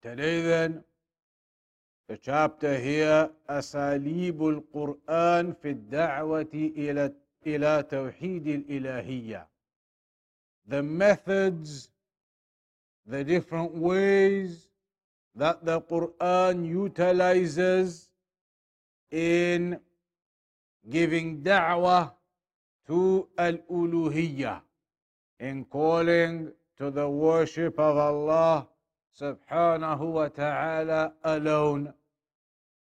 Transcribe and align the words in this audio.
Today 0.00 0.42
then, 0.42 0.84
the 2.08 2.16
chapter 2.16 2.78
here, 2.78 3.30
أساليب 3.50 4.38
القرآن 4.38 5.52
في 5.60 5.70
الدعوة 5.70 6.54
إلى 6.54 7.12
إلى 7.46 7.82
توحيد 7.82 8.46
الإلهية. 8.46 9.46
The 10.68 10.82
methods, 10.84 11.90
the 13.06 13.24
different 13.24 13.74
ways 13.74 14.68
that 15.34 15.64
the 15.64 15.80
Quran 15.80 16.64
utilizes 16.64 18.08
in 19.10 19.80
giving 20.88 21.42
da'wah 21.42 22.12
to 22.86 23.28
al-uluhiyya, 23.36 24.60
in 25.40 25.64
calling 25.64 26.52
to 26.76 26.90
the 26.92 27.08
worship 27.08 27.80
of 27.80 27.96
Allah 27.96 28.68
subhanahu 29.18 30.12
wa 30.12 30.28
ta'ala 30.28 31.12
alone. 31.24 31.92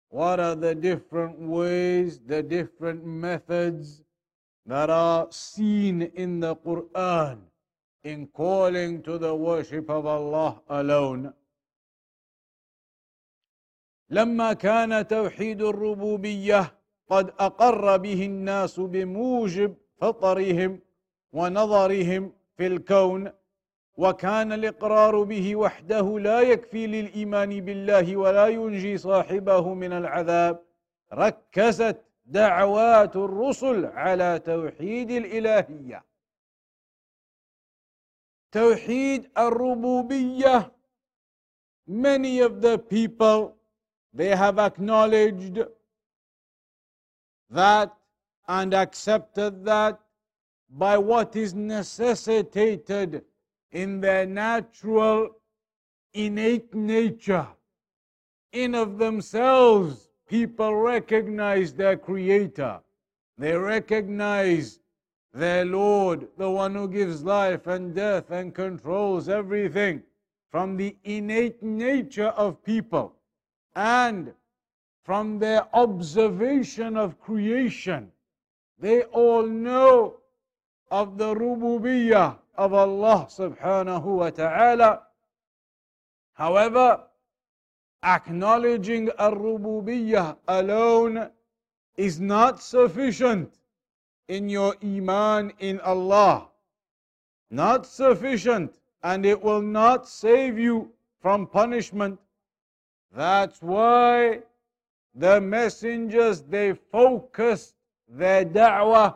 What 0.09 0.39
are 0.39 0.56
the 0.56 0.75
different 0.75 1.39
ways, 1.39 2.19
the 2.19 2.44
different 2.44 3.06
methods 3.06 4.03
that 4.66 4.89
are 4.89 5.28
seen 5.31 6.02
in 6.02 6.39
the 6.39 6.56
Quran 6.56 7.39
in 8.03 8.28
calling 8.28 9.02
to 9.03 9.17
the 9.17 9.34
worship 9.36 9.89
of 9.89 10.06
Allah 10.06 10.61
alone? 10.69 11.34
لما 14.09 14.53
كان 14.53 15.08
توحيد 15.08 15.62
الربوبيه 15.62 16.73
قد 17.09 17.34
اقر 17.39 17.97
به 17.97 18.25
الناس 18.25 18.80
بموجب 18.80 19.75
فطرهم 20.02 20.80
ونظرهم 21.31 22.31
في 22.58 22.67
الكون 22.67 23.31
وكان 23.98 24.52
الإقرار 24.52 25.23
به 25.23 25.56
وحده 25.56 26.20
لا 26.20 26.42
يكفي 26.42 26.88
للإيمان 26.88 27.62
بالله 27.66 28.17
ولا 28.17 28.48
ينجي 28.48 28.98
صاحبه 28.98 29.73
من 29.73 29.94
العذاب. 29.94 30.64
ركزت 31.14 32.06
دعوات 32.25 33.16
الرسل 33.16 33.86
على 33.86 34.40
توحيد 34.40 35.12
الإلهية. 35.12 36.06
توحيد 38.52 39.31
الربوبية. 39.38 40.72
Many 41.88 42.42
of 42.42 42.62
the 42.62 42.78
people 42.78 43.56
they 44.14 44.36
have 44.36 44.59
acknowledged 44.59 45.64
that 47.50 47.94
and 48.48 48.73
accepted 48.73 49.66
that 49.66 50.00
by 50.70 50.98
what 50.98 51.36
is 51.36 51.53
necessitated 51.53 53.23
in 53.72 54.02
their 54.02 54.26
natural 54.26 55.30
innate 56.14 56.73
nature. 56.73 57.48
In 58.52 58.76
of 58.76 58.98
themselves, 58.98 60.09
people 60.28 60.76
recognize 60.76 61.74
their 61.74 61.98
Creator. 61.98 62.80
They 63.38 63.56
recognize 63.56 64.80
their 65.34 65.66
Lord, 65.66 66.28
the 66.38 66.50
one 66.50 66.74
who 66.74 66.88
gives 66.88 67.24
life 67.24 67.68
and 67.68 67.94
death 67.94 68.31
and 68.31 68.56
controls 68.56 69.30
everything 69.30 70.02
from 70.50 70.78
the 70.78 70.96
innate 71.03 71.62
nature 71.62 72.30
of 72.30 72.64
people 72.64 73.14
and 73.75 74.34
from 75.03 75.38
their 75.40 75.68
observation 75.75 76.97
of 76.97 77.20
creation. 77.20 78.12
They 78.80 79.03
all 79.03 79.44
know 79.44 80.18
of 80.90 81.18
the 81.18 81.36
rububiyyah 81.36 82.38
of 82.57 82.73
Allah 82.73 83.28
subhanahu 83.29 84.03
wa 84.03 84.29
ta'ala. 84.29 85.03
However, 86.34 87.03
acknowledging 88.03 89.09
a 89.18 89.31
rububiyyah 89.31 90.38
alone 90.47 91.29
is 91.96 92.19
not 92.19 92.62
sufficient 92.62 93.53
in 94.28 94.50
your 94.50 94.75
iman 94.84 95.53
in 95.59 95.79
Allah. 95.81 96.47
Not 97.50 97.85
sufficient, 97.85 98.79
and 99.03 99.25
it 99.25 99.41
will 99.41 99.62
not 99.62 100.07
save 100.07 100.59
you 100.59 100.91
from 101.22 101.47
punishment. 101.47 102.19
That's 103.16 103.62
why 103.62 104.41
the 105.16 105.40
messengers 105.40 106.41
they 106.41 106.73
focused 106.73 107.75
their 108.09 108.46
da'wah 108.46 109.16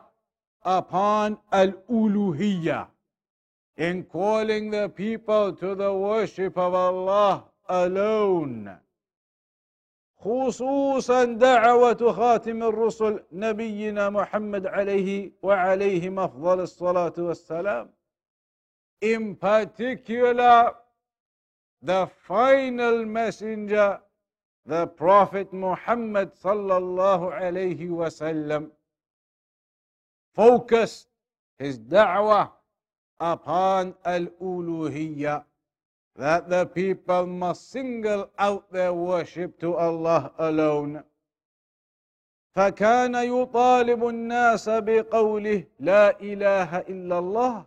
upon 0.64 1.38
al-uluhiyyah 1.52 2.88
in 3.81 4.05
calling 4.05 4.71
the 4.71 4.89
people 4.89 5.53
to 5.53 5.75
the 5.75 5.93
worship 5.93 6.57
of 6.57 6.75
Allah 6.75 7.45
alone. 7.69 8.79
خصوصا 10.19 11.25
دعوة 11.25 12.13
خاتم 12.13 12.63
الرسل 12.63 13.25
نبينا 13.33 14.11
محمد 14.11 14.67
عليه 14.67 15.33
وعليهم 15.43 16.19
أفضل 16.19 16.61
الصلاة 16.61 17.13
والسلام. 17.19 17.89
In 19.03 19.37
particular, 19.37 20.75
the 21.83 22.07
final 22.27 23.05
messenger, 23.05 24.01
the 24.65 24.87
Prophet 24.87 25.53
Muhammad 25.53 26.33
sallallahu 26.35 27.39
alayhi 27.39 27.89
wasallam, 27.89 28.71
focused 30.35 31.09
his 31.59 31.79
da'wah 31.79 32.51
upon 33.21 33.95
al-uluhiyya 34.05 35.45
that 36.17 36.49
the 36.49 36.67
people 36.67 37.27
must 37.27 37.71
single 37.71 38.31
out 38.39 38.71
their 38.73 38.93
worship 38.93 39.59
to 39.61 39.75
Allah 39.77 40.33
alone. 40.39 41.03
فكان 42.57 43.15
يطالب 43.15 44.09
الناس 44.09 44.69
بقوله 44.69 45.65
لا 45.81 46.21
إله 46.21 46.89
إلا 46.89 47.19
الله 47.19 47.67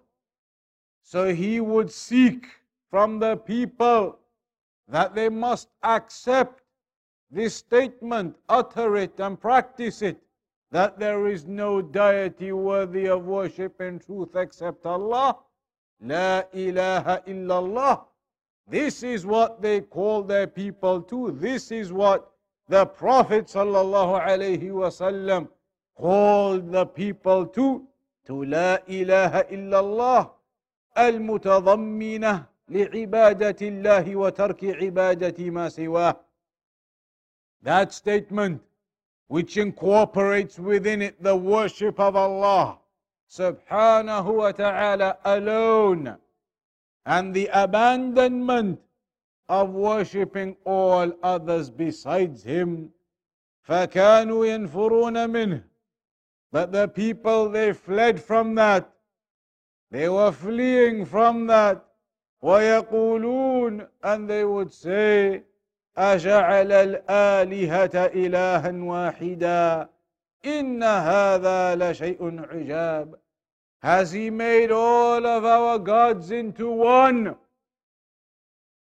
So 1.04 1.34
he 1.34 1.60
would 1.60 1.92
seek 1.92 2.48
from 2.90 3.20
the 3.20 3.38
people 3.38 4.18
that 4.88 5.14
they 5.14 5.30
must 5.30 5.70
accept 5.84 6.64
this 7.32 7.56
statement, 7.56 8.36
utter 8.50 8.98
it 8.98 9.20
and 9.20 9.40
practice 9.40 10.02
it, 10.02 10.20
that 10.72 11.00
there 11.00 11.28
is 11.28 11.46
no 11.46 11.82
deity 11.82 12.52
worthy 12.52 13.08
of 13.08 13.26
worship 13.26 13.80
in 13.82 14.00
truth 14.00 14.36
except 14.36 14.86
Allah. 14.86 15.38
La 16.02 16.44
ilaha 16.54 17.22
illallah. 17.28 18.06
This 18.68 19.04
is 19.04 19.26
what 19.26 19.62
they 19.62 19.82
call 19.82 20.24
their 20.24 20.48
people 20.48 21.02
to. 21.04 21.32
This 21.32 21.72
is 21.72 21.92
what 21.92 22.32
the 22.68 22.86
Prophet 22.86 23.48
sallallahu 23.48 24.22
alaihi 24.26 24.70
wasallam 24.70 25.50
called 25.96 26.72
the 26.72 26.86
people 26.86 27.46
to. 27.48 27.86
To 28.28 28.46
La 28.46 28.78
ilaha 28.88 29.44
illallah. 29.52 30.32
المتضمنة 30.98 32.46
لعبادة 32.70 33.58
الله 33.62 34.16
وترك 34.16 34.64
عبادة 34.64 35.50
ما 35.50 35.70
سواه. 35.70 36.18
That 37.62 37.92
statement 37.94 38.62
which 39.28 39.58
incorporates 39.58 40.58
within 40.58 41.02
it 41.02 41.22
the 41.22 41.36
worship 41.36 42.00
of 42.00 42.16
Allah 42.16 42.78
subhanahu 43.35 44.35
wa 44.43 44.53
ta'ala 44.53 45.19
alone 45.25 46.17
and 47.05 47.35
the 47.35 47.49
abandonment 47.53 48.79
of 49.49 49.71
worshipping 49.71 50.57
all 50.65 51.13
others 51.23 51.71
besides 51.71 52.45
him 52.45 52.91
فكانوا 53.69 54.47
ينفرون 54.47 55.31
منه 55.31 55.63
but 56.53 56.71
the 56.71 56.87
people 56.87 57.49
they 57.49 57.73
fled 57.73 58.21
from 58.21 58.55
that 58.55 58.93
they 59.91 60.09
were 60.09 60.33
fleeing 60.33 61.05
from 61.05 61.47
that 61.47 61.85
ويقولون 62.43 63.89
and 64.05 64.31
they 64.31 64.45
would 64.45 64.73
say 64.73 65.43
أجعل 65.97 66.73
الآلهة 66.73 68.07
إلها 68.07 68.71
واحدا 68.85 69.89
إن 70.47 70.83
هذا 70.83 71.75
لشيء 71.77 72.41
عجاب 72.51 73.15
Has 73.84 74.12
he 74.12 74.30
made 74.30 74.72
all 74.72 75.26
of 75.26 75.46
our 75.46 75.80
gods 75.80 76.32
into 76.32 76.70
one? 76.70 77.36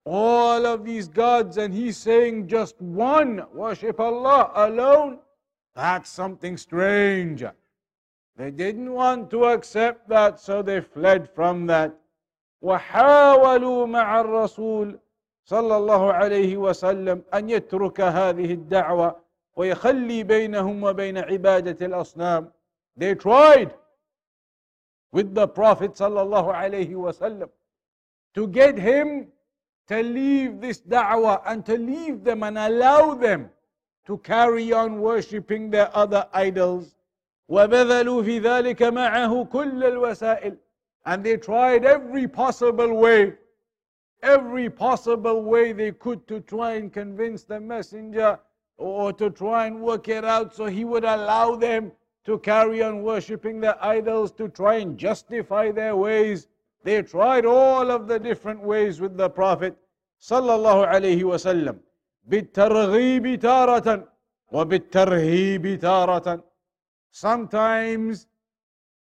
all 0.09 0.65
of 0.65 0.83
these 0.83 1.07
gods 1.07 1.57
and 1.57 1.71
he's 1.71 1.95
saying 1.95 2.47
just 2.47 2.81
one, 2.81 3.45
worship 3.53 3.99
Allah 3.99 4.51
alone, 4.55 5.19
that's 5.75 6.09
something 6.09 6.57
strange. 6.57 7.43
They 8.35 8.49
didn't 8.49 8.91
want 8.91 9.29
to 9.31 9.45
accept 9.45 10.09
that, 10.09 10.39
so 10.39 10.61
they 10.61 10.81
fled 10.81 11.29
from 11.29 11.67
that. 11.67 11.95
وحاولوا 12.61 13.85
مع 13.87 14.21
الرسول 14.21 14.99
صلى 15.45 15.77
الله 15.77 16.13
عليه 16.13 16.57
وسلم 16.57 17.23
أن 17.33 17.49
يترك 17.49 18.01
هذه 18.01 18.53
الدعوة 18.53 19.15
ويخلي 19.55 20.23
بينهم 20.23 20.83
وبين 20.83 21.17
عبادة 21.17 21.85
الأصنام. 21.85 22.51
They 22.97 23.15
tried 23.15 23.71
with 25.13 25.33
the 25.35 25.47
Prophet 25.47 25.93
صلى 25.93 26.21
الله 26.21 26.53
عليه 26.53 26.95
وسلم 26.95 27.49
to 28.33 28.47
get 28.47 28.77
him 28.77 29.31
to 29.87 30.01
leave 30.03 30.61
this 30.61 30.81
da'wah 30.81 31.41
and 31.45 31.65
to 31.65 31.77
leave 31.77 32.23
them 32.23 32.43
and 32.43 32.57
allow 32.57 33.13
them 33.13 33.49
to 34.05 34.17
carry 34.19 34.71
on 34.71 35.01
worshipping 35.01 35.69
their 35.69 35.95
other 35.95 36.27
idols. 36.33 36.95
وبذلوا 37.49 38.23
في 38.23 38.39
ذلك 38.39 38.81
معه 38.83 39.45
كل 39.45 39.83
الوسائل 39.83 40.57
and 41.05 41.23
they 41.23 41.37
tried 41.37 41.85
every 41.85 42.27
possible 42.27 42.93
way 42.93 43.33
every 44.21 44.69
possible 44.69 45.43
way 45.43 45.71
they 45.71 45.91
could 45.91 46.27
to 46.27 46.39
try 46.41 46.73
and 46.73 46.93
convince 46.93 47.43
the 47.43 47.59
messenger 47.59 48.39
or 48.77 49.11
to 49.13 49.29
try 49.29 49.65
and 49.65 49.79
work 49.81 50.07
it 50.07 50.25
out 50.25 50.53
so 50.53 50.65
he 50.65 50.85
would 50.85 51.03
allow 51.03 51.55
them 51.55 51.91
to 52.25 52.39
carry 52.39 52.83
on 52.83 53.01
worshipping 53.01 53.59
their 53.59 53.83
idols 53.83 54.31
to 54.33 54.47
try 54.49 54.75
and 54.75 54.97
justify 54.97 55.71
their 55.71 55.95
ways 55.95 56.47
they 56.83 57.01
tried 57.01 57.45
all 57.45 57.91
of 57.91 58.07
the 58.07 58.19
different 58.19 58.61
ways 58.61 59.01
with 59.01 59.17
the 59.17 59.29
Prophet 59.29 59.75
sallallahu 60.21 60.87
alaihi 60.87 61.23
wasallam. 61.23 61.79
بالترغيب 62.29 63.39
تارة 63.39 64.07
وبالترهيب 64.51 65.79
تارة. 65.79 66.43
Sometimes 67.11 68.27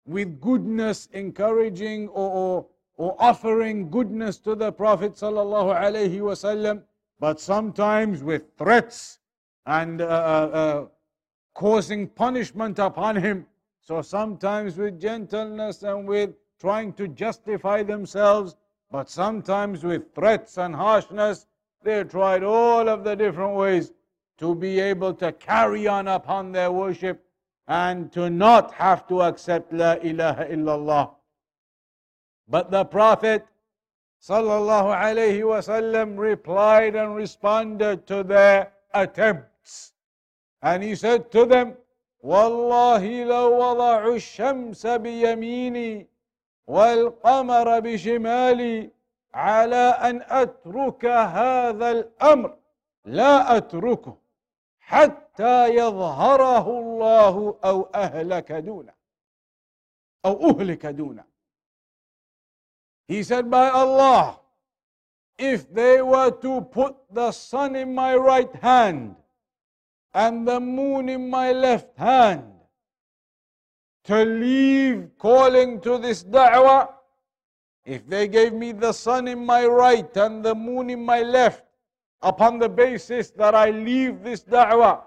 with 0.07 0.41
goodness, 0.41 1.09
encouraging 1.13 2.09
or, 2.09 2.31
or, 2.31 2.67
or 2.97 3.17
offering 3.21 3.91
goodness 3.91 4.39
to 4.39 4.55
the 4.55 4.73
Prophet 4.73 5.13
sallallahu 5.13 5.77
alaihi 5.79 6.19
wasallam, 6.19 6.83
but 7.21 7.39
sometimes 7.39 8.25
with 8.25 8.43
threats 8.59 9.21
and 9.67 10.01
uh, 10.01 10.05
uh, 10.05 10.09
uh, 10.09 10.87
causing 11.58 12.08
punishment 12.08 12.78
upon 12.78 13.16
him. 13.16 13.44
So 13.82 14.04
sometimes 14.04 14.78
with 14.78 15.02
gentleness 15.02 15.82
and 15.82 16.08
with 16.08 16.30
trying 16.60 16.94
to 16.94 17.08
justify 17.08 17.82
themselves, 17.82 18.56
but 18.92 19.10
sometimes 19.10 19.84
with 19.84 20.14
threats 20.14 20.58
and 20.58 20.76
harshness. 20.76 21.48
They 21.84 22.04
tried 22.04 22.44
all 22.44 22.88
of 22.88 23.04
the 23.04 23.16
different 23.16 23.56
ways 23.56 23.92
to 24.38 24.54
be 24.54 24.80
able 24.80 25.16
to 25.16 25.32
carry 25.32 25.88
on 25.88 26.08
upon 26.08 26.52
their 26.52 26.72
worship 26.72 27.24
and 27.68 28.12
to 28.12 28.30
not 28.30 28.72
have 28.74 29.08
to 29.08 29.24
accept 29.24 29.74
La 29.74 29.94
ilaha 29.94 30.46
illallah. 30.46 31.12
But 32.48 32.70
the 32.70 32.86
Prophet 32.86 33.46
sallallahu 34.22 34.96
alaihi 34.96 35.42
wasallam 35.42 36.18
replied 36.18 36.96
and 36.96 37.16
responded 37.16 38.06
to 38.08 38.24
their 38.24 38.74
attempts. 38.94 39.57
And 40.62 40.84
he 40.84 40.96
said 40.96 41.32
to 41.32 41.46
them, 41.46 41.76
والله 42.24 43.24
لو 43.24 43.58
وضعوا 43.60 44.16
الشمس 44.16 44.88
بيميني 44.88 46.08
والقمر 46.68 47.80
بشمالي 47.80 48.92
على 49.34 49.76
ان 49.78 50.22
اترك 50.22 51.06
هذا 51.06 51.92
الامر 51.92 52.58
لا 53.06 53.58
اتركه 53.58 54.18
حتى 54.80 55.68
يظهره 55.76 56.80
الله 56.80 57.60
أو 57.66 57.82
اهلك 57.96 58.52
دونه 58.52 58.94
أو 60.26 60.50
اهلك 60.50 60.86
دونه 60.86 61.24
He 63.08 63.24
said 63.24 63.50
by 63.50 63.70
Allah 63.70 64.40
if 65.38 65.72
they 65.74 66.02
were 66.02 66.32
to 66.32 66.62
put 66.62 66.96
the 67.12 67.32
sun 67.32 67.76
in 67.76 67.94
my 67.96 68.16
right 68.16 68.54
hand 68.56 69.16
and 70.14 70.48
the 70.48 70.60
moon 70.60 71.10
in 71.10 71.30
my 71.30 71.52
left 71.52 71.98
hand 71.98 72.44
to 74.06 74.24
leave 74.24 75.10
calling 75.18 75.82
to 75.82 75.98
this 75.98 76.24
da'wah, 76.24 76.90
if 77.86 78.08
they 78.08 78.28
gave 78.28 78.54
me 78.54 78.72
the 78.72 78.92
sun 78.92 79.28
in 79.28 79.46
my 79.46 79.66
right 79.66 80.16
and 80.18 80.44
the 80.44 80.56
moon 80.56 80.90
in 80.90 81.04
my 81.04 81.22
left, 81.22 81.64
upon 82.22 82.58
the 82.58 82.70
basis 82.70 83.32
that 83.32 83.54
I 83.54 83.70
leave 83.70 84.24
this 84.24 84.44
da'wah, 84.44 85.04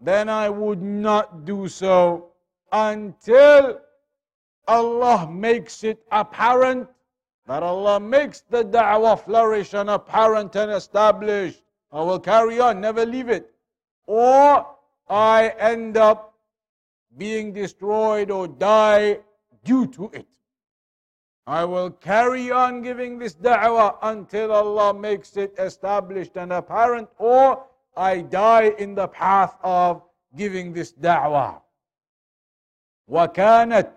then 0.00 0.28
I 0.28 0.48
would 0.48 0.82
not 0.82 1.44
do 1.44 1.68
so 1.68 2.32
until 2.72 3.80
Allah 4.66 5.30
makes 5.30 5.84
it 5.84 6.02
apparent 6.10 6.88
that 7.46 7.62
Allah 7.62 8.00
makes 8.00 8.42
the 8.42 8.64
da'wah 8.64 9.24
flourish 9.24 9.74
and 9.74 9.90
apparent 9.90 10.56
and 10.56 10.70
established. 10.70 11.62
I 11.92 12.00
will 12.02 12.20
carry 12.20 12.60
on, 12.60 12.80
never 12.80 13.04
leave 13.04 13.28
it 13.28 13.50
Or 14.09 14.65
I 15.09 15.53
end 15.59 15.97
up 15.97 16.33
being 17.17 17.53
destroyed 17.53 18.31
or 18.31 18.47
die 18.47 19.19
due 19.63 19.87
to 19.87 20.09
it. 20.13 20.27
I 21.47 21.63
will 21.63 21.91
carry 21.91 22.51
on 22.51 22.81
giving 22.81 23.19
this 23.19 23.35
da'wah 23.35 23.97
until 24.01 24.51
Allah 24.51 24.93
makes 24.93 25.37
it 25.37 25.53
established 25.59 26.37
and 26.37 26.51
apparent, 26.51 27.07
or 27.19 27.63
I 27.95 28.21
die 28.21 28.73
in 28.79 28.95
the 28.95 29.07
path 29.07 29.55
of 29.63 30.01
giving 30.35 30.73
this 30.73 30.93
da'wah. 30.93 31.61
وكانت 33.07 33.89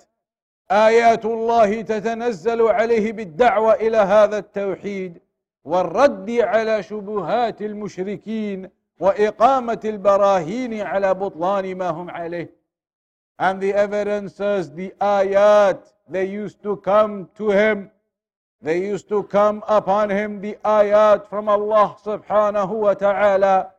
آيات 0.71 1.25
الله 1.25 1.83
تتنزل 1.83 2.63
عليه 2.63 3.13
بالدعوة 3.13 3.75
إلى 3.75 3.97
هذا 3.97 4.39
التوحيد 4.39 5.21
والرد 5.65 6.31
على 6.31 6.83
شبهات 6.83 7.63
المشركين 7.63 8.71
وإقامة 9.01 9.81
البراهين 9.85 10.81
على 10.81 11.15
بطلان 11.15 11.75
ما 11.75 11.91
هم 11.91 12.11
عليه 12.11 12.59
and 13.39 13.61
the 13.61 13.73
evidences, 13.73 14.71
the 14.73 14.93
ayat, 15.01 15.93
they 16.09 16.25
used 16.25 16.63
to 16.63 16.77
come 16.79 17.29
to 17.37 17.51
him. 17.51 17.91
They 18.61 18.81
used 18.81 19.09
to 19.11 19.23
come 19.23 19.63
upon 19.69 20.11
him, 20.11 20.41
the 20.41 20.59
ayat 20.65 21.29
from 21.29 21.49
Allah 21.49 21.97
subhanahu 22.05 22.71
wa 22.71 22.95
ta'ala. 22.95 23.71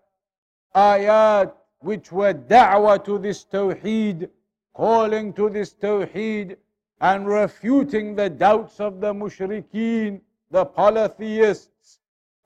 Ayat 0.73 1.51
which 1.79 2.11
were 2.11 2.33
da'wah 2.33 3.03
to 3.03 3.17
this 3.17 3.43
tawheed, 3.43 4.29
calling 4.73 5.33
to 5.33 5.49
this 5.49 5.73
tawheed, 5.73 6.55
and 7.01 7.27
refuting 7.27 8.15
the 8.15 8.29
doubts 8.29 8.79
of 8.79 9.01
the 9.01 9.13
mushrikeen, 9.13 10.21
the 10.51 10.65
polytheists, 10.65 11.69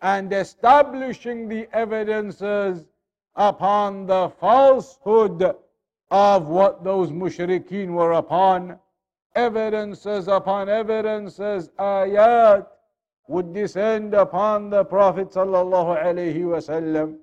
and 0.00 0.32
establishing 0.32 1.48
the 1.48 1.68
evidences 1.72 2.84
upon 3.36 4.06
the 4.06 4.28
falsehood 4.40 5.54
of 6.10 6.48
what 6.48 6.84
those 6.84 7.10
mushrikeen 7.10 7.88
were 7.88 8.12
upon. 8.12 8.78
Evidences 9.34 10.26
upon 10.28 10.68
evidences, 10.68 11.70
ayat 11.78 12.66
would 13.28 13.52
descend 13.52 14.14
upon 14.14 14.70
the 14.70 14.84
Prophet 14.84 15.30
sallallahu 15.30 16.02
alaihi 16.02 16.42
wasallam. 16.42 17.18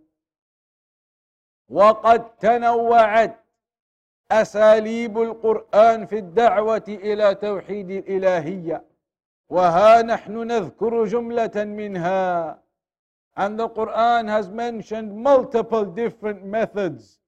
وقد 1.69 2.37
تنوعت 2.37 3.39
أساليب 4.31 5.17
القرآن 5.17 6.05
في 6.05 6.17
الدعوة 6.17 6.83
إلى 6.87 7.35
توحيد 7.35 7.91
الإلهية 7.91 8.83
وها 9.49 10.01
نحن 10.01 10.47
نذكر 10.47 11.05
جملة 11.05 11.63
منها 11.63 12.59
And 13.37 13.59
the 13.59 13.69
Quran 13.69 14.29
has 14.29 14.49
mentioned 14.49 15.15
multiple 15.15 15.83
different 15.83 16.45
methods, 16.45 17.19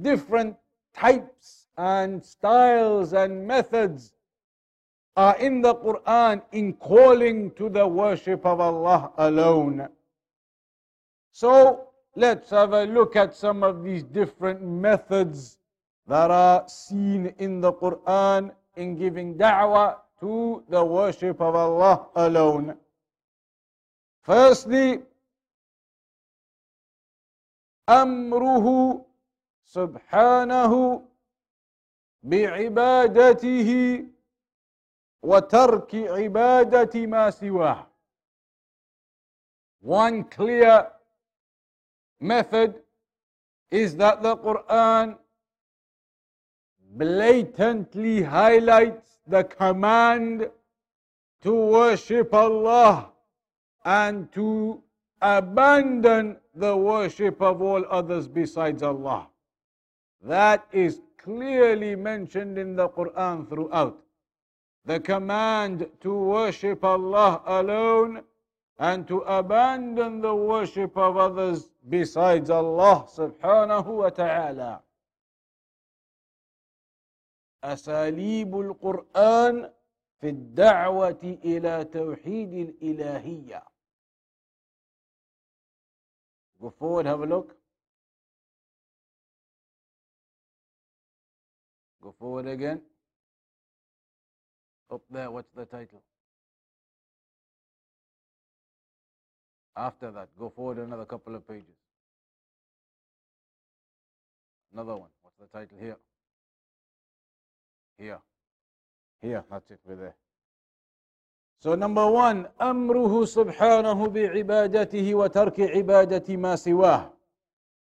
different 0.00 0.56
types 0.94 1.66
and 1.76 2.24
styles 2.24 3.12
and 3.12 3.46
methods 3.46 4.12
are 5.16 5.36
in 5.38 5.60
the 5.60 5.74
Quran 5.74 6.42
in 6.52 6.72
calling 6.74 7.50
to 7.52 7.68
the 7.68 7.86
worship 7.86 8.46
of 8.46 8.60
Allah 8.60 9.12
alone. 9.18 9.88
So 11.32 11.88
let's 12.16 12.50
have 12.50 12.72
a 12.72 12.84
look 12.84 13.16
at 13.16 13.34
some 13.34 13.62
of 13.62 13.82
these 13.84 14.02
different 14.02 14.62
methods 14.62 15.58
that 16.06 16.30
are 16.30 16.64
seen 16.68 17.34
in 17.38 17.60
the 17.60 17.72
Quran 17.72 18.50
in 18.76 18.96
giving 18.96 19.36
da'wah 19.36 19.96
to 20.20 20.62
the 20.68 20.84
worship 20.84 21.40
of 21.40 21.54
Allah 21.54 22.06
alone. 22.16 22.76
Firstly, 24.22 25.00
أمره 27.90 28.66
سبحانه 29.64 31.02
بعبادته 32.22 33.70
وترك 35.22 35.94
عبادة 35.94 37.06
ما 37.06 37.30
سواه 37.30 37.86
One 39.82 40.24
clear 40.24 40.88
method 42.20 42.74
is 43.70 43.96
that 43.96 44.22
the 44.22 44.36
Quran 44.36 45.16
blatantly 46.96 48.22
highlights 48.22 49.18
the 49.26 49.44
command 49.44 50.50
to 51.42 51.54
worship 51.54 52.34
Allah 52.34 53.10
and 53.84 54.30
to 54.32 54.82
abandon 55.21 56.37
the 56.53 56.75
worship 56.75 57.41
of 57.41 57.61
all 57.61 57.83
others 57.89 58.27
besides 58.27 58.83
Allah. 58.83 59.27
That 60.21 60.67
is 60.71 61.01
clearly 61.17 61.95
mentioned 61.95 62.57
in 62.57 62.75
the 62.75 62.89
Quran 62.89 63.49
throughout. 63.49 63.97
The 64.85 64.99
command 64.99 65.89
to 66.01 66.13
worship 66.13 66.83
Allah 66.83 67.41
alone 67.45 68.21
and 68.77 69.07
to 69.07 69.19
abandon 69.21 70.21
the 70.21 70.35
worship 70.35 70.95
of 70.97 71.17
others 71.17 71.69
besides 71.89 72.49
Allah 72.49 73.07
subhanahu 73.09 73.87
wa 73.87 74.09
ta'ala. 74.09 74.81
أساليب 77.63 78.53
القرآن 78.53 79.71
في 80.21 80.29
الدعوة 80.29 81.37
إلى 81.45 81.85
توحيد 81.85 82.53
الإلهية. 82.53 83.63
Go 86.60 86.74
forward, 86.78 87.06
have 87.06 87.20
a 87.20 87.26
look. 87.26 87.56
Go 92.02 92.14
forward 92.18 92.46
again. 92.46 92.82
Up 94.90 95.02
there, 95.10 95.30
what's 95.30 95.48
the 95.56 95.64
title? 95.64 96.02
After 99.76 100.10
that, 100.10 100.28
go 100.38 100.52
forward 100.54 100.78
another 100.78 101.04
couple 101.06 101.34
of 101.34 101.46
pages. 101.46 101.64
Another 104.72 104.96
one. 104.96 105.08
What's 105.22 105.36
the 105.38 105.58
title 105.58 105.78
here? 105.80 105.96
Here. 107.98 108.18
Here, 109.22 109.44
that's 109.50 109.70
it, 109.70 109.80
we're 109.86 109.96
there. 109.96 110.14
So 111.59 111.75
number 111.75 112.05
one, 112.09 112.47
أمره 112.61 113.25
سبحانه 113.25 114.07
بعبادته 114.07 115.15
وترك 115.15 115.59
عبادة 115.59 116.37
ما 116.37 116.55
سواه. 116.55 117.11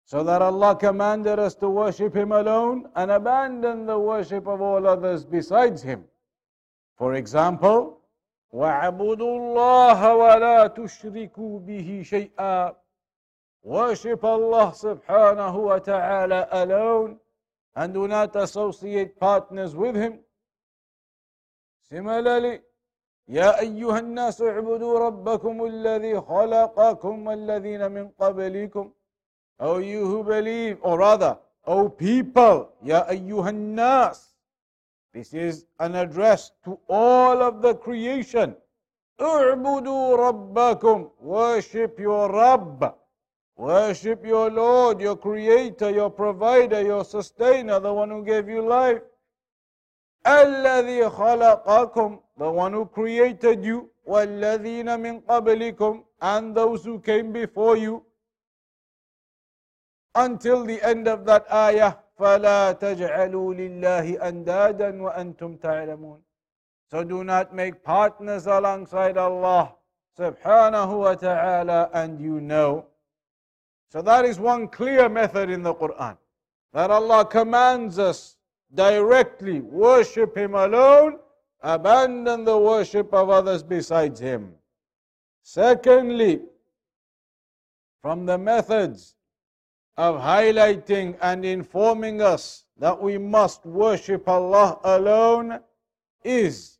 So 0.05 0.23
that 0.23 0.41
Allah 0.41 0.75
commanded 0.75 1.39
us 1.39 1.55
to 1.55 1.69
worship 1.69 2.15
Him 2.15 2.31
alone 2.31 2.89
and 2.95 3.09
abandon 3.09 3.87
the 3.87 3.97
worship 3.97 4.47
of 4.47 4.61
all 4.61 4.85
others 4.85 5.25
besides 5.25 5.81
Him. 5.81 6.03
For 6.95 7.15
example, 7.15 8.01
واعبدوا 8.53 9.37
الله 9.37 10.15
ولا 10.15 10.67
تشركوا 10.67 11.59
به 11.59 12.03
شيئا 12.05 12.75
Worship 13.63 14.23
Allah 14.23 14.71
subhanahu 14.77 15.63
wa 15.63 15.79
ta'ala 15.79 16.47
alone 16.51 17.17
and 17.75 17.95
do 17.95 18.07
not 18.07 18.35
associate 18.35 19.19
partners 19.19 19.75
with 19.75 19.95
Him. 19.95 20.19
Similarly, 21.89 22.59
يا 23.29 23.59
أيها 23.59 23.99
الناس 23.99 24.41
اعبدوا 24.41 24.99
ربكم 24.99 25.65
الذي 25.65 26.21
خلقكم 26.21 27.27
والذين 27.27 27.91
من 27.91 28.09
قبلكم 28.09 28.91
O 29.59 29.77
you 29.77 30.05
who 30.05 30.21
believe, 30.23 30.77
or 30.81 30.99
rather, 30.99 31.37
O 31.65 31.89
people, 31.89 32.67
يا 32.83 33.09
أيها 33.09 33.49
الناس 33.49 34.35
This 35.13 35.33
is 35.33 35.65
an 35.79 35.95
address 35.95 36.51
to 36.65 36.77
all 36.89 37.41
of 37.41 37.61
the 37.61 37.73
creation. 37.75 38.53
اعبدوا 39.19 40.15
ربكم 40.15 41.09
Worship 41.21 41.99
your 41.99 42.31
Rabb. 42.31 42.93
Worship 43.57 44.25
your 44.25 44.51
Lord, 44.51 44.99
your 44.99 45.15
Creator, 45.15 45.89
your 45.89 46.09
Provider, 46.09 46.81
your 46.81 47.05
Sustainer, 47.05 47.79
the 47.79 47.93
one 47.93 48.09
who 48.09 48.23
gave 48.23 48.49
you 48.49 48.61
life. 48.61 49.01
الذي 50.27 51.09
خلقكم 51.09 52.19
The 52.37 52.51
one 52.51 52.73
who 52.73 52.85
created 52.85 53.63
you. 53.63 53.89
والذين 54.05 54.99
من 54.99 55.21
قبلكم 55.21 56.03
And 56.21 56.55
those 56.55 56.83
who 56.83 56.99
came 56.99 57.31
before 57.31 57.77
you. 57.77 58.03
Until 60.15 60.65
the 60.65 60.81
end 60.81 61.07
of 61.07 61.25
that 61.25 61.51
ayah. 61.51 61.95
فلا 62.17 62.71
تجعلوا 62.71 63.53
لله 63.53 64.27
أندادا 64.29 65.01
وأنتم 65.01 65.57
تعلمون 65.57 66.21
So 66.91 67.03
do 67.03 67.23
not 67.23 67.53
make 67.53 67.83
partners 67.83 68.47
alongside 68.47 69.17
Allah 69.17 69.73
subhanahu 70.17 70.99
wa 70.99 71.15
ta'ala 71.15 71.89
and 71.93 72.21
you 72.21 72.39
know. 72.39 72.85
So 73.91 74.01
that 74.01 74.23
is 74.23 74.39
one 74.39 74.67
clear 74.67 75.09
method 75.09 75.49
in 75.49 75.63
the 75.63 75.73
Quran. 75.73 76.17
That 76.73 76.91
Allah 76.91 77.25
commands 77.25 77.99
us 77.99 78.37
directly 78.73 79.61
worship 79.61 80.35
Him 80.35 80.55
alone, 80.55 81.19
abandon 81.61 82.43
the 82.43 82.57
worship 82.57 83.13
of 83.13 83.29
others 83.29 83.63
besides 83.63 84.19
Him. 84.19 84.53
Secondly, 85.43 86.41
from 88.01 88.25
the 88.25 88.37
methods 88.37 89.15
of 89.97 90.15
highlighting 90.15 91.17
and 91.21 91.45
informing 91.45 92.21
us 92.21 92.65
that 92.77 93.01
we 93.01 93.17
must 93.17 93.65
worship 93.65 94.27
Allah 94.27 94.79
alone 94.83 95.59
is 96.23 96.75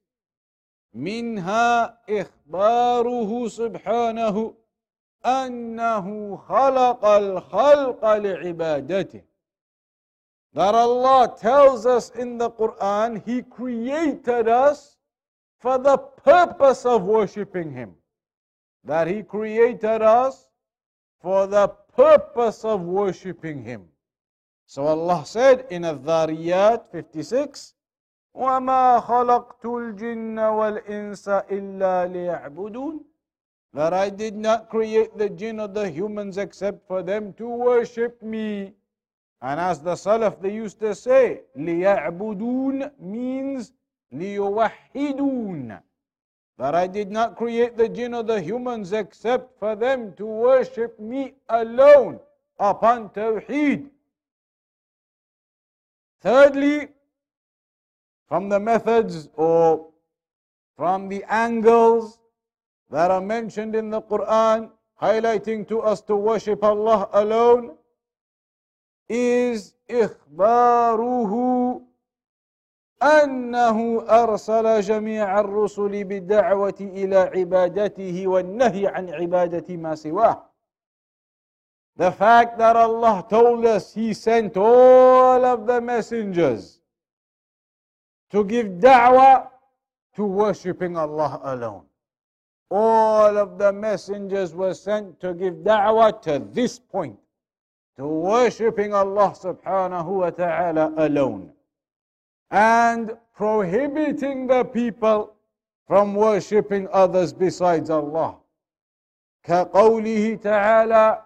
منها 0.96 1.98
إخباره 2.10 3.48
سبحانه 3.48 4.54
أنه 5.26 6.38
خلق 6.38 7.06
الخلق 7.06 8.06
لعبادته 8.06 9.22
that 10.54 10.74
Allah 10.74 11.36
tells 11.38 11.86
us 11.86 12.12
in 12.12 12.38
the 12.38 12.50
Quran 12.50 13.22
He 13.26 13.42
created 13.42 14.48
us 14.48 14.98
for 15.60 15.78
the 15.78 15.98
purpose 15.98 16.86
of 16.86 17.04
worshipping 17.04 17.72
Him. 17.72 17.94
That 18.84 19.08
He 19.08 19.24
created 19.24 20.02
us 20.02 20.50
for 21.22 21.48
the 21.48 21.68
purpose 21.96 22.64
of 22.64 22.82
worshipping 22.82 23.64
Him. 23.64 23.88
So 24.66 24.88
Allah 24.88 25.26
said 25.26 25.68
in 25.70 25.86
Al-Dhariyat 25.86 26.92
56, 26.92 27.74
وَمَا 28.36 29.02
خَلَقْتُ 29.06 29.64
الْجِنَّ 29.64 30.36
وَالْإِنسَ 30.36 31.28
إِلَّا 31.50 32.08
لِيَعْبُدُونَ 32.12 33.00
That 33.74 33.94
I 33.94 34.10
did 34.10 34.36
not 34.36 34.70
create 34.70 35.18
the 35.18 35.30
jinn 35.30 35.60
or 35.60 35.68
the 35.68 35.90
humans 35.90 36.38
except 36.38 36.88
for 36.88 37.04
them 37.04 37.34
to 37.34 37.48
worship 37.48 38.22
me. 38.22 38.74
And 39.42 39.60
as 39.60 39.82
the 39.82 39.94
Salaf 39.94 40.42
they 40.42 40.54
used 40.54 40.80
to 40.80 40.96
say, 40.96 41.42
لِيَعْبُدُونَ 41.58 43.00
means 43.00 43.74
لِيُوَحِّدُونَ 44.14 45.82
that 46.58 46.74
I 46.74 46.88
did 46.88 47.12
not 47.12 47.36
create 47.36 47.76
the 47.76 47.90
jinn 47.90 48.14
or 48.14 48.24
the 48.24 48.42
humans 48.42 48.94
except 48.94 49.60
for 49.60 49.76
them 49.76 50.14
to 50.14 50.26
worship 50.26 50.98
me 51.00 51.34
alone 51.50 52.20
upon 52.60 53.10
Tawheed. 53.10 53.90
Thirdly, 56.22 56.88
from 58.28 58.50
the 58.50 58.60
methods 58.60 59.30
or 59.36 59.88
from 60.78 61.10
the 61.10 61.24
angles 61.28 62.20
that 62.90 63.12
are 63.12 63.22
mentioned 63.22 63.76
in 63.76 63.90
the 63.90 64.02
Quran, 64.02 64.72
highlighting 65.02 65.68
to 65.68 65.82
us 65.82 66.02
to 66.02 66.16
worship 66.16 66.64
Allah 66.64 67.10
alone, 67.14 67.76
is 69.11 69.75
إخباره 69.91 71.33
أنه 73.03 74.03
أرسل 74.09 74.81
جميع 74.81 75.41
الرسل 75.41 76.05
بالدعوة 76.05 76.75
إلى 76.81 77.17
عبادته 77.17 78.27
والنهي 78.29 78.87
عن 78.87 79.11
عبادة 79.11 79.77
ما 79.77 79.95
سواه. 79.95 80.43
The 81.97 82.13
fact 82.13 82.57
that 82.59 82.77
Allah 82.77 83.27
told 83.29 83.67
us 83.67 83.93
He 83.93 84.15
sent 84.15 84.57
all 84.57 85.45
of 85.45 85.67
the 85.67 85.81
messengers 85.81 86.81
to 88.31 88.45
give 88.45 88.67
da'wah 88.79 89.49
to 90.15 90.25
worshipping 90.25 90.97
Allah 90.97 91.41
alone. 91.43 91.83
All 92.71 93.37
of 93.37 93.59
the 93.59 93.73
messengers 93.73 94.55
were 94.55 94.75
sent 94.75 95.19
to 95.21 95.35
give 95.35 95.55
da'wah 95.55 96.23
to 96.23 96.39
this 96.53 96.79
point, 96.79 97.19
to 98.01 98.07
worshipping 98.09 98.95
Allah 98.97 99.37
subhanahu 99.37 100.25
wa 100.25 100.31
ta'ala 100.33 100.89
alone 100.97 101.53
and 102.51 103.13
prohibiting 103.37 104.47
the 104.47 104.65
people 104.65 105.37
from 105.87 106.15
worshipping 106.15 106.89
others 106.93 107.35
besides 107.37 107.91
Allah. 107.91 108.41
كقوله 109.45 110.41
تعالى 110.41 111.23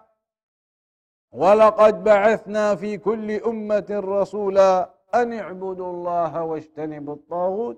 ولقد 1.31 2.03
بعثنا 2.03 2.75
في 2.75 2.97
كل 2.97 3.31
أمة 3.31 3.89
رسولا 3.89 4.89
أن 5.13 5.33
اعبدوا 5.33 5.91
الله 5.91 6.43
واجتنبوا 6.43 7.15
الطاغوت 7.15 7.77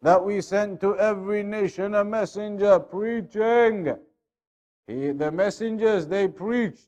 that 0.00 0.24
we 0.24 0.40
sent 0.40 0.80
to 0.80 0.96
every 0.98 1.42
nation 1.42 1.94
a 1.94 2.04
messenger 2.04 2.78
preaching 2.80 3.96
he, 4.86 5.10
the 5.10 5.32
messengers, 5.32 6.06
they 6.06 6.28
preached, 6.28 6.86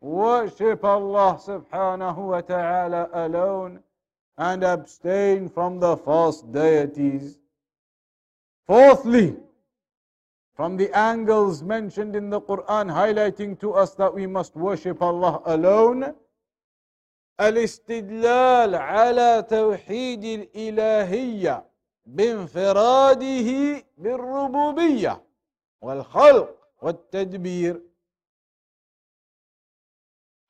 worship 0.00 0.84
Allah 0.84 1.38
subhanahu 1.38 2.16
wa 2.16 2.40
ta'ala 2.40 3.08
alone 3.12 3.80
and 4.38 4.64
abstain 4.64 5.48
from 5.48 5.78
the 5.78 5.96
false 5.96 6.40
deities. 6.42 7.38
Fourthly, 8.66 9.36
from 10.54 10.76
the 10.76 10.90
angles 10.96 11.62
mentioned 11.62 12.16
in 12.16 12.30
the 12.30 12.40
Quran 12.40 12.88
highlighting 12.92 13.58
to 13.60 13.72
us 13.74 13.94
that 13.94 14.12
we 14.12 14.26
must 14.26 14.56
worship 14.56 15.02
Allah 15.02 15.42
alone, 15.46 16.14
الاستدلال 17.40 18.74
على 18.74 19.46
توحيد 19.48 20.24
الإلهية 20.24 21.64
بانفراده 22.06 23.84
بالربوبية 23.98 25.22
والخلق 25.80 26.56
والتدبير 26.82 27.80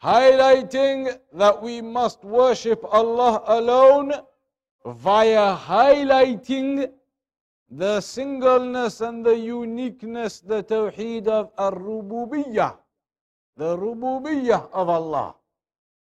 highlighting 0.02 1.18
that 1.32 1.62
we 1.62 1.80
must 1.80 2.24
worship 2.24 2.82
Allah 2.90 3.42
alone 3.46 4.12
via 4.84 5.56
highlighting 5.56 6.90
the 7.70 8.00
singleness 8.00 9.00
and 9.00 9.24
the 9.24 9.36
uniqueness, 9.36 10.40
the 10.40 10.62
tawheed 10.62 11.28
of 11.28 11.50
ar-rububiyyah, 11.58 12.76
the 13.56 13.76
rububiyyah 13.76 14.70
of 14.72 14.88
Allah. 14.88 15.34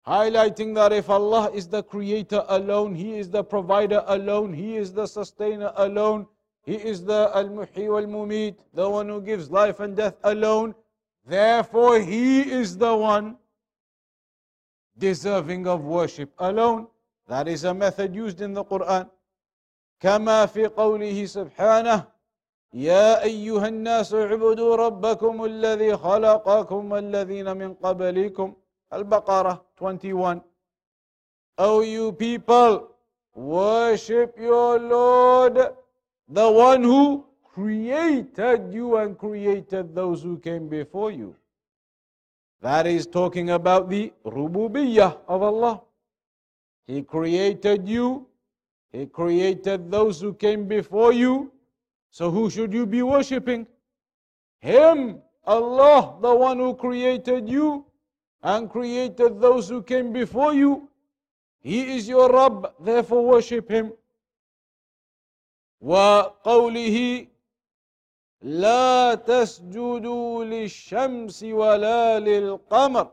Highlighting 0.06 0.74
that 0.76 0.92
if 0.92 1.10
Allah 1.10 1.50
is 1.52 1.68
the 1.68 1.82
creator 1.82 2.44
alone, 2.48 2.94
He 2.94 3.18
is 3.18 3.28
the 3.28 3.44
provider 3.44 4.02
alone, 4.06 4.54
He 4.54 4.76
is 4.76 4.92
the 4.92 5.06
sustainer 5.06 5.72
alone, 5.76 6.26
He 6.64 6.76
is 6.76 7.04
the 7.04 7.30
al-muhi 7.34 7.90
wal-mumit, 7.90 8.56
the 8.72 8.88
one 8.88 9.08
who 9.08 9.20
gives 9.20 9.50
life 9.50 9.80
and 9.80 9.94
death 9.94 10.16
alone. 10.24 10.74
Therefore, 11.26 12.00
He 12.00 12.40
is 12.40 12.78
the 12.78 12.96
one 12.96 13.36
deserving 14.99 15.67
of 15.67 15.83
worship 15.83 16.31
alone. 16.39 16.87
That 17.27 17.47
is 17.47 17.63
a 17.63 17.73
method 17.73 18.15
used 18.15 18.41
in 18.41 18.53
the 18.53 18.63
Quran. 18.63 19.09
كما 20.01 20.45
في 20.45 20.67
قوله 20.67 21.25
سبحانه 21.25 22.03
يا 22.73 23.23
أيها 23.23 23.67
الناس 23.67 24.13
اعبدوا 24.13 24.75
ربكم 24.75 25.45
الذي 25.45 25.97
خلقكم 25.97 26.91
والذين 26.91 27.57
من 27.57 27.73
قبلكم 27.73 28.53
البقرة 28.93 29.65
21 29.77 30.41
O 31.57 31.81
you 31.81 32.11
people 32.11 32.91
worship 33.35 34.37
your 34.37 34.79
Lord 34.79 35.73
the 36.27 36.51
one 36.51 36.83
who 36.83 37.25
created 37.43 38.73
you 38.73 38.97
and 38.97 39.17
created 39.17 39.95
those 39.95 40.21
who 40.21 40.37
came 40.37 40.67
before 40.67 41.11
you 41.11 41.33
That 42.61 42.87
is 42.87 43.05
talking 43.05 43.51
about 43.51 43.89
the 43.89 44.11
rububiyyah 44.25 45.19
of 45.27 45.41
Allah. 45.41 45.81
He 46.87 47.01
created 47.03 47.87
you, 47.87 48.27
He 48.91 49.05
created 49.05 49.91
those 49.91 50.21
who 50.21 50.33
came 50.33 50.67
before 50.67 51.13
you. 51.13 51.51
So 52.11 52.31
who 52.31 52.49
should 52.49 52.73
you 52.73 52.85
be 52.85 53.01
worshipping? 53.01 53.67
Him, 54.59 55.21
Allah, 55.45 56.17
the 56.21 56.33
one 56.33 56.59
who 56.59 56.73
created 56.73 57.49
you 57.49 57.85
and 58.41 58.69
created 58.69 59.41
those 59.41 59.67
who 59.67 59.81
came 59.81 60.13
before 60.13 60.53
you. 60.53 60.89
He 61.61 61.97
is 61.97 62.07
your 62.07 62.31
Rabb, 62.31 62.73
therefore 62.79 63.25
worship 63.25 63.69
Him. 63.69 63.91
وقوله 65.83 67.27
لا 68.42 69.14
تسجدوا 69.14 70.44
للشمس 70.44 71.42
ولا 71.42 72.18
للقمر 72.18 73.10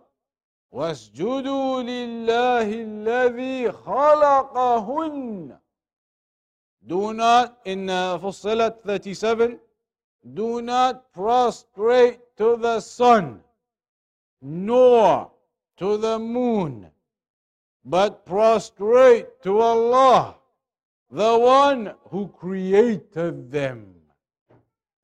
واسجدوا 0.72 1.82
لله 1.82 2.68
الذي 2.74 3.72
خلقهن 3.72 5.58
Do 6.88 7.12
not, 7.12 7.58
in 7.66 7.90
uh, 7.90 8.18
Fussilat 8.18 8.82
37, 8.82 9.60
do 10.34 10.62
not 10.62 11.12
prostrate 11.12 12.20
to 12.38 12.56
the 12.56 12.80
sun, 12.80 13.42
nor 14.42 15.30
to 15.76 15.98
the 15.98 16.18
moon, 16.18 16.90
but 17.84 18.26
prostrate 18.26 19.42
to 19.44 19.60
Allah, 19.60 20.38
the 21.12 21.38
one 21.38 21.94
who 22.10 22.30
created 22.30 23.52
them. 23.52 23.97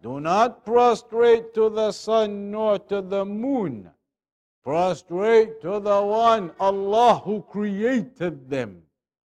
Do 0.03 0.21
not 0.21 0.65
prostrate 0.65 1.55
to 1.55 1.69
the 1.71 1.93
sun 1.93 2.51
nor 2.51 2.79
to 2.79 3.03
the 3.03 3.25
moon. 3.25 3.91
Prostrate 4.63 5.61
to 5.63 5.81
the 5.81 6.03
one, 6.03 6.53
Allah, 6.61 7.21
who 7.25 7.43
created 7.43 8.49
them. 8.49 8.83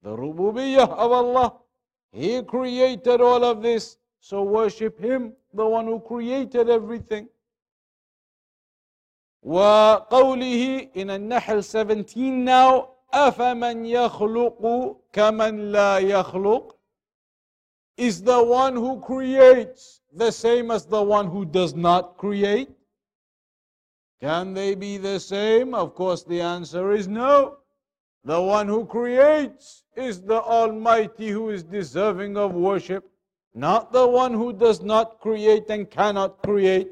The 0.02 0.16
rububiyyah 0.16 0.90
of 0.90 1.12
Allah. 1.12 1.54
He 2.12 2.42
created 2.44 3.22
all 3.22 3.44
of 3.44 3.62
this. 3.62 3.98
So 4.20 4.44
worship 4.44 5.00
Him, 5.00 5.34
the 5.54 5.66
one 5.66 5.86
who 5.86 6.00
created 6.00 6.70
everything. 6.70 7.30
وقوله 9.46 10.90
in 10.96 11.10
النحل 11.10 11.64
17 11.64 12.44
now 12.44 12.90
أفمن 13.14 13.86
يخلق 13.86 14.96
كمن 15.14 15.72
لا 15.72 15.98
يخلق 16.00 16.76
is 17.98 18.22
the 18.22 18.44
one 18.44 18.76
who 18.76 19.00
creates 19.00 20.01
the 20.15 20.31
same 20.31 20.71
as 20.71 20.85
the 20.85 21.03
one 21.03 21.27
who 21.27 21.45
does 21.45 21.75
not 21.75 22.19
create? 22.19 22.69
Can 24.21 24.55
they 24.55 24.75
be 24.75 24.99
the 24.99 25.19
same? 25.19 25.75
Of 25.75 25.95
course, 25.95 26.23
the 26.23 26.41
answer 26.41 26.93
is 26.93 27.09
no. 27.09 27.59
The 28.25 28.41
one 28.41 28.69
who 28.69 28.87
creates 28.87 29.85
is 29.97 30.23
the 30.23 30.41
Almighty 30.41 31.29
who 31.29 31.51
is 31.51 31.65
deserving 31.65 32.37
of 32.37 32.55
worship, 32.55 33.11
not 33.55 33.93
the 33.93 34.07
one 34.07 34.33
who 34.33 34.53
does 34.53 34.81
not 34.81 35.19
create 35.21 35.69
and 35.71 35.91
cannot 35.91 36.41
create. 36.43 36.91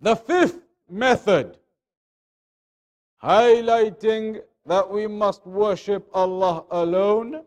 The 0.00 0.16
fifth 0.16 0.60
method, 0.90 1.56
highlighting 3.22 4.42
that 4.66 4.88
we 4.90 5.06
must 5.06 5.46
worship 5.46 6.08
Allah 6.12 6.64
alone, 6.70 7.42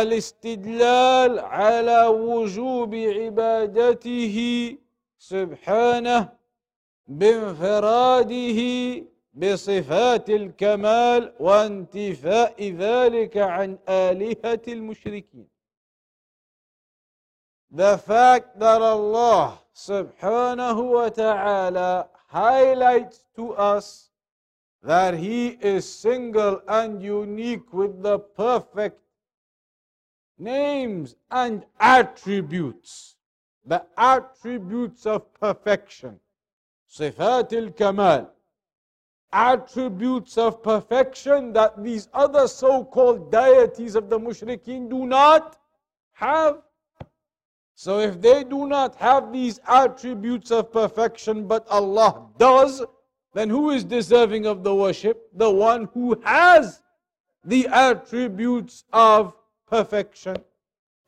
الاستدلال 0.00 1.38
على 1.38 2.06
وجوب 2.06 2.94
عبادته 2.94 4.36
سبحانه 5.18 6.28
بانفراده 7.06 8.60
بصفات 9.34 10.30
الكمال 10.30 11.32
وانتفاء 11.40 12.70
ذلك 12.70 13.36
عن 13.36 13.78
آلهة 13.88 14.62
المشركين. 14.68 15.48
The 17.70 17.96
fact 17.96 18.58
that 18.58 18.82
Allah 18.82 19.58
subhanahu 19.74 20.92
wa 20.92 21.08
ta'ala 21.08 22.08
highlights 22.28 23.24
to 23.36 23.52
us 23.54 24.10
that 24.82 25.14
He 25.14 25.56
is 25.60 25.88
single 25.88 26.60
and 26.68 27.02
unique 27.02 27.72
with 27.72 28.02
the 28.02 28.18
perfect 28.18 29.00
names 30.42 31.16
and 31.30 31.64
attributes, 31.80 33.16
the 33.64 33.84
attributes 33.96 35.06
of 35.06 35.32
perfection. 35.34 36.18
Sifat 36.90 37.52
al-Kamal, 37.52 38.30
attributes 39.32 40.36
of 40.36 40.62
perfection 40.62 41.52
that 41.52 41.82
these 41.82 42.08
other 42.12 42.46
so-called 42.46 43.30
deities 43.30 43.94
of 43.94 44.10
the 44.10 44.18
mushrikeen 44.18 44.90
do 44.90 45.06
not 45.06 45.56
have. 46.12 46.58
So 47.74 48.00
if 48.00 48.20
they 48.20 48.44
do 48.44 48.66
not 48.66 48.94
have 48.96 49.32
these 49.32 49.58
attributes 49.66 50.50
of 50.50 50.70
perfection, 50.72 51.46
but 51.46 51.66
Allah 51.68 52.28
does, 52.38 52.84
then 53.32 53.48
who 53.48 53.70
is 53.70 53.84
deserving 53.84 54.44
of 54.46 54.62
the 54.62 54.74
worship? 54.74 55.28
The 55.34 55.50
one 55.50 55.88
who 55.94 56.20
has 56.24 56.82
the 57.44 57.66
attributes 57.68 58.84
of 58.92 59.34
perfection. 59.72 60.36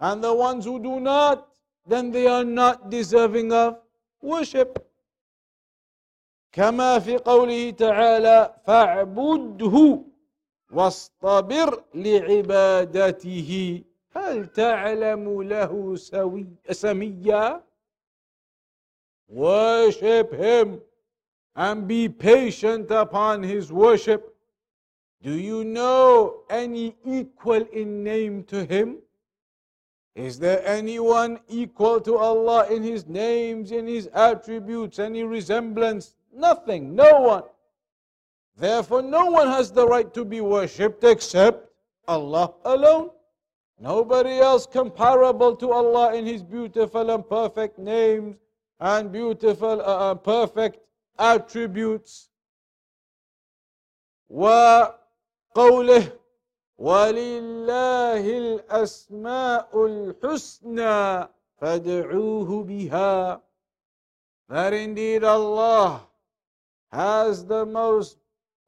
And 0.00 0.24
the 0.24 0.32
ones 0.32 0.64
who 0.64 0.80
do 0.80 0.98
not, 0.98 1.48
then 1.86 2.10
they 2.10 2.26
are 2.26 2.44
not 2.44 2.90
deserving 2.90 3.52
of 3.52 3.78
worship. 4.22 4.78
كما 6.52 6.98
في 6.98 7.16
قوله 7.16 7.70
تعالى 7.70 8.54
فاعبده 8.66 10.04
واصطبر 10.72 11.84
لعبادته 11.94 13.82
هل 14.10 14.46
تعلم 14.46 15.42
له 15.42 15.96
سوي 15.96 16.46
سميا 16.70 17.62
Worship 19.28 20.32
him 20.32 20.80
and 21.56 21.88
be 21.88 22.08
patient 22.08 22.90
upon 22.90 23.42
his 23.42 23.72
worship. 23.72 24.33
Do 25.24 25.32
you 25.32 25.64
know 25.64 26.42
any 26.50 26.96
equal 27.02 27.64
in 27.72 28.04
name 28.04 28.44
to 28.44 28.66
him? 28.66 28.98
Is 30.14 30.38
there 30.38 30.62
anyone 30.66 31.40
equal 31.48 31.98
to 32.02 32.18
Allah 32.18 32.68
in 32.70 32.82
His 32.82 33.06
names, 33.06 33.72
in 33.72 33.86
His 33.86 34.06
attributes, 34.14 34.98
any 34.98 35.24
resemblance? 35.24 36.14
Nothing, 36.32 36.94
no 36.94 37.20
one. 37.20 37.42
Therefore, 38.56 39.02
no 39.02 39.26
one 39.26 39.48
has 39.48 39.72
the 39.72 39.86
right 39.86 40.12
to 40.14 40.24
be 40.24 40.40
worshipped 40.40 41.02
except 41.02 41.68
Allah 42.06 42.52
alone. 42.64 43.10
Nobody 43.80 44.38
else 44.38 44.66
comparable 44.66 45.56
to 45.56 45.72
Allah 45.72 46.14
in 46.14 46.26
His 46.26 46.44
beautiful 46.44 47.10
and 47.10 47.28
perfect 47.28 47.78
names 47.78 48.36
and 48.78 49.10
beautiful, 49.10 49.80
uh, 49.80 50.12
uh 50.12 50.14
perfect 50.14 50.78
attributes. 51.18 52.28
وقوله 55.54 56.12
ولله 56.78 58.24
الأسماء 58.38 59.86
الحسنى 59.86 61.28
فادعوه 61.60 62.62
بها 62.64 63.40
that 64.48 64.72
indeed 64.74 65.22
Allah 65.22 66.02
has 66.90 67.44
the 67.46 67.64
most 67.64 68.18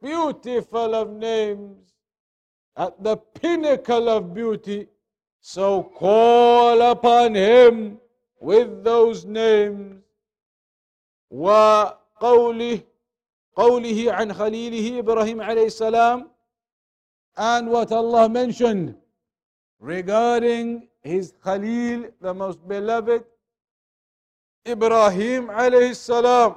beautiful 0.01 0.95
of 0.95 1.11
names 1.11 1.93
at 2.77 3.03
the 3.03 3.17
pinnacle 3.17 4.09
of 4.09 4.33
beauty 4.33 4.87
so 5.41 5.83
call 5.83 6.81
upon 6.83 7.35
him 7.35 7.99
with 8.41 8.85
those 8.85 9.25
names 9.25 10.03
وقوله 11.31 12.79
قوله 13.57 14.13
عن 14.13 14.33
خليله 14.33 14.99
إبراهيم 14.99 15.43
عليه 15.43 15.67
السلام 15.67 16.36
and 17.37 17.69
what 17.69 17.93
Allah 17.93 18.29
mentioned 18.29 18.95
regarding 19.79 20.89
his 21.03 21.33
Khalil, 21.45 22.11
the 22.21 22.35
most 22.35 22.67
beloved, 22.67 23.25
Ibrahim 24.67 25.49
alayhi 25.49 25.95
salam. 25.95 26.57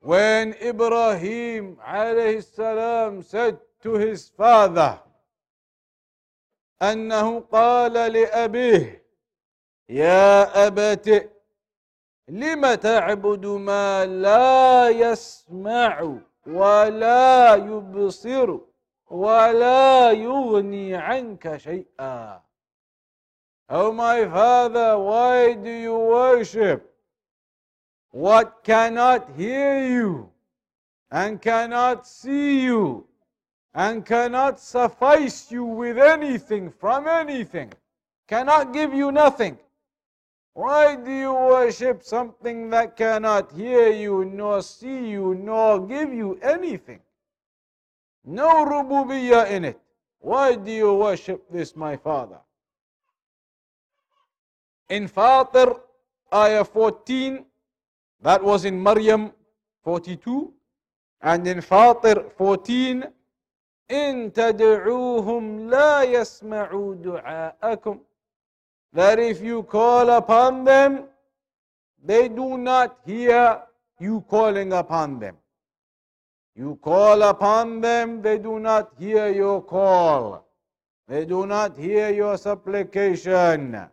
When 0.00 0.54
Ibrahim 0.62 1.76
alayhi 1.86 2.42
salam 2.42 3.22
said 3.22 3.58
to 3.82 3.94
his 3.94 4.28
father, 4.28 4.98
أنه 6.82 7.40
قال 7.40 7.92
لأبيه 7.92 9.04
يا 9.88 10.66
أبت 10.66 11.30
لم 12.28 12.74
تعبد 12.74 13.46
ما 13.46 14.06
لا 14.06 14.88
يسمع 14.88 16.18
ولا 16.47 17.55
يبصر 17.55 18.59
ولا 19.09 20.11
يغني 20.11 20.95
عنك 20.95 21.57
شيئا 21.57 22.41
Oh 23.67 23.91
my 23.91 24.25
father, 24.25 24.99
why 24.99 25.53
do 25.53 25.71
you 25.71 25.97
worship 25.97 26.93
what 28.11 28.63
cannot 28.63 29.31
hear 29.35 29.87
you 29.87 30.29
and 31.09 31.41
cannot 31.41 32.05
see 32.05 32.61
you 32.61 33.07
and 33.73 34.05
cannot 34.05 34.59
suffice 34.59 35.51
you 35.51 35.63
with 35.63 35.97
anything 35.97 36.69
from 36.69 37.07
anything, 37.07 37.73
cannot 38.27 38.71
give 38.71 38.93
you 38.93 39.11
nothing? 39.11 39.57
Why 40.53 40.95
do 40.95 41.11
you 41.11 41.33
worship 41.33 42.03
something 42.03 42.69
that 42.69 42.95
cannot 42.95 43.51
hear 43.51 43.91
you, 43.91 44.23
nor 44.25 44.61
see 44.61 45.09
you, 45.09 45.35
nor 45.35 45.85
give 45.85 46.13
you 46.13 46.39
anything? 46.41 47.01
No 48.23 48.65
rububiyyah 48.65 49.51
in 49.51 49.65
it. 49.65 49.79
Why 50.19 50.55
do 50.55 50.71
you 50.71 50.93
worship 50.93 51.43
this, 51.51 51.75
my 51.75 51.97
father? 51.97 52.39
In 54.89 55.07
Fatir, 55.07 55.79
ayah 56.33 56.63
14, 56.63 57.45
that 58.21 58.41
was 58.41 58.65
in 58.65 58.81
Maryam 58.81 59.31
42, 59.83 60.53
and 61.21 61.45
in 61.47 61.59
Fatir 61.61 62.31
14, 62.37 63.11
إن 63.91 64.33
تدعوهم 64.33 65.69
لا 65.69 66.03
يسمعوا 66.03 66.95
دعاءكم 66.95 67.99
that 68.92 69.18
if 69.18 69.40
you 69.40 69.62
call 69.62 70.10
upon 70.10 70.64
them, 70.64 71.04
they 72.02 72.28
do 72.28 72.58
not 72.58 72.98
hear 73.04 73.62
you 73.98 74.24
calling 74.28 74.72
upon 74.72 75.18
them. 75.18 75.36
You 76.56 76.78
call 76.82 77.22
upon 77.22 77.80
them, 77.80 78.22
they 78.22 78.38
do 78.38 78.58
not 78.58 78.92
hear 78.98 79.28
your 79.28 79.62
call. 79.62 80.46
They 81.06 81.24
do 81.24 81.46
not 81.46 81.78
hear 81.78 82.10
your 82.10 82.36
supplication. 82.36 83.86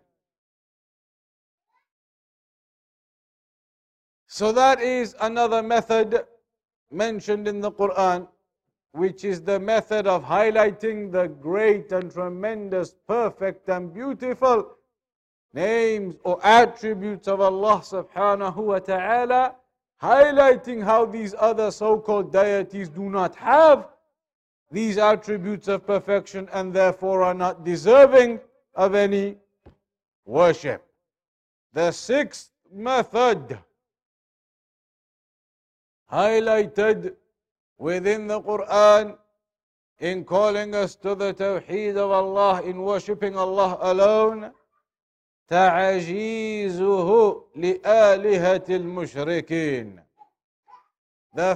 So 4.28 4.52
that 4.52 4.82
is 4.82 5.16
another 5.22 5.64
method 5.64 6.26
mentioned 6.92 7.48
in 7.48 7.62
the 7.62 7.72
Quran, 7.72 8.28
which 8.92 9.24
is 9.24 9.42
the 9.42 9.60
method 9.60 10.08
of 10.08 10.24
highlighting 10.24 11.12
the 11.12 11.28
great 11.28 11.92
and 11.92 12.12
tremendous, 12.12 12.96
perfect 13.08 13.70
and 13.70 13.94
beautiful 13.94 14.77
names 15.54 16.16
or 16.24 16.40
attributes 16.46 17.28
of 17.28 17.42
Allah 17.42 17.82
subhanahu 17.84 18.58
wa 18.58 18.80
ta'ala, 18.80 19.56
highlighting 20.02 20.84
how 20.84 21.06
these 21.06 21.34
other 21.38 21.72
so 21.72 22.00
called 22.00 22.32
deities 22.32 22.90
do 22.90 23.10
not 23.10 23.36
have 23.36 23.88
these 24.70 24.98
attributes 24.98 25.68
of 25.68 25.88
perfection 25.88 26.50
and 26.52 26.74
therefore 26.74 27.24
are 27.24 27.34
not 27.34 27.64
deserving 27.64 28.40
of 28.76 28.94
any 28.94 29.38
worship. 30.26 30.86
The 31.74 31.92
sixth 31.92 32.52
method 32.72 33.58
highlighted 36.12 37.16
within 37.78 38.28
the 38.28 38.42
Quran 38.42 39.18
in 40.00 40.24
calling 40.24 40.76
us 40.76 40.96
to 40.96 41.16
the 41.16 41.34
Tawheed 41.34 41.98
of 41.98 42.12
Allah, 42.12 42.62
in 42.62 42.82
worshipping 42.82 43.36
Allah 43.36 43.78
alone, 43.82 44.52
the 45.50 45.56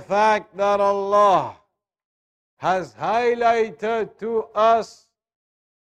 fact 0.07 0.57
that 0.57 0.79
Allah 0.79 1.57
has 2.57 2.93
highlighted 2.93 4.17
to 4.19 4.43
us 4.55 5.07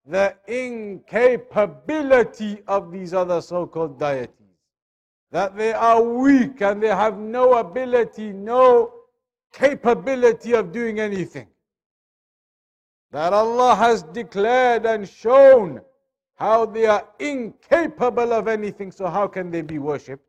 the 0.05 0.35
incapability 0.47 2.61
of 2.67 2.91
these 2.91 3.13
other 3.13 3.39
so 3.39 3.65
called 3.65 3.97
deities. 3.97 4.29
That 5.31 5.55
they 5.55 5.71
are 5.71 6.01
weak 6.01 6.61
and 6.61 6.83
they 6.83 6.89
have 6.89 7.17
no 7.17 7.53
ability, 7.53 8.33
no 8.33 8.91
capability 9.53 10.51
of 10.53 10.73
doing 10.73 10.99
anything. 10.99 11.47
That 13.11 13.31
Allah 13.31 13.75
has 13.75 14.03
declared 14.03 14.85
and 14.85 15.07
shown 15.07 15.79
how 16.41 16.65
they 16.65 16.87
are 16.87 17.07
incapable 17.19 18.33
of 18.33 18.47
anything, 18.47 18.91
so 18.91 19.05
how 19.07 19.27
can 19.27 19.51
they 19.51 19.61
be 19.61 19.77
worshipped? 19.77 20.25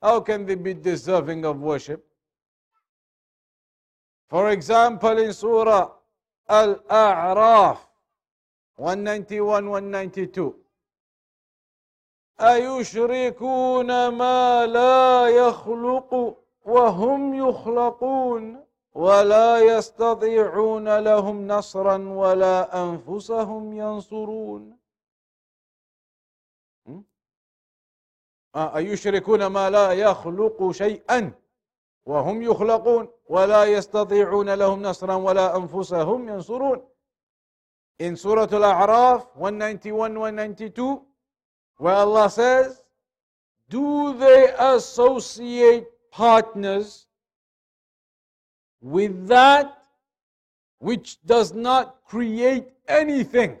How 0.00 0.20
can 0.20 0.46
they 0.46 0.54
be 0.54 0.72
deserving 0.72 1.44
of 1.44 1.58
worship? 1.58 2.04
For 4.28 4.50
example, 4.50 5.18
in 5.18 5.32
Surah 5.32 5.90
Al 6.48 6.76
A'raf 6.88 7.78
191 8.76 9.68
192. 9.68 10.54
أيشركون 12.40 14.08
ما 14.08 14.66
لا 14.66 15.26
يخلق 15.26 16.36
وهم 16.64 17.34
يخلقون 17.34 18.64
ولا 18.94 19.58
يستطيعون 19.58 20.98
لهم 20.98 21.46
نصرا 21.46 21.96
ولا 22.08 22.84
أنفسهم 22.84 23.72
ينصرون 23.72 24.81
أيشركون 28.56 29.46
ما 29.46 29.70
لا 29.70 29.92
يخلق 29.92 30.70
شيئا 30.70 31.32
وهم 32.06 32.42
يخلقون 32.42 33.08
ولا 33.28 33.64
يستطيعون 33.64 34.54
لهم 34.54 34.82
نصرا 34.82 35.14
ولا 35.14 35.56
أنفسهم 35.56 36.28
ينصرون 36.28 36.88
In 38.00 38.16
Surah 38.16 38.48
Al-A'raf 38.50 39.26
191-192 39.38 41.02
where 41.76 41.94
Allah 41.94 42.28
says 42.28 42.82
Do 43.68 44.18
they 44.18 44.52
associate 44.58 45.86
partners 46.10 47.06
with 48.80 49.28
that 49.28 49.78
which 50.78 51.22
does 51.24 51.52
not 51.54 52.04
create 52.04 52.66
anything, 52.88 53.58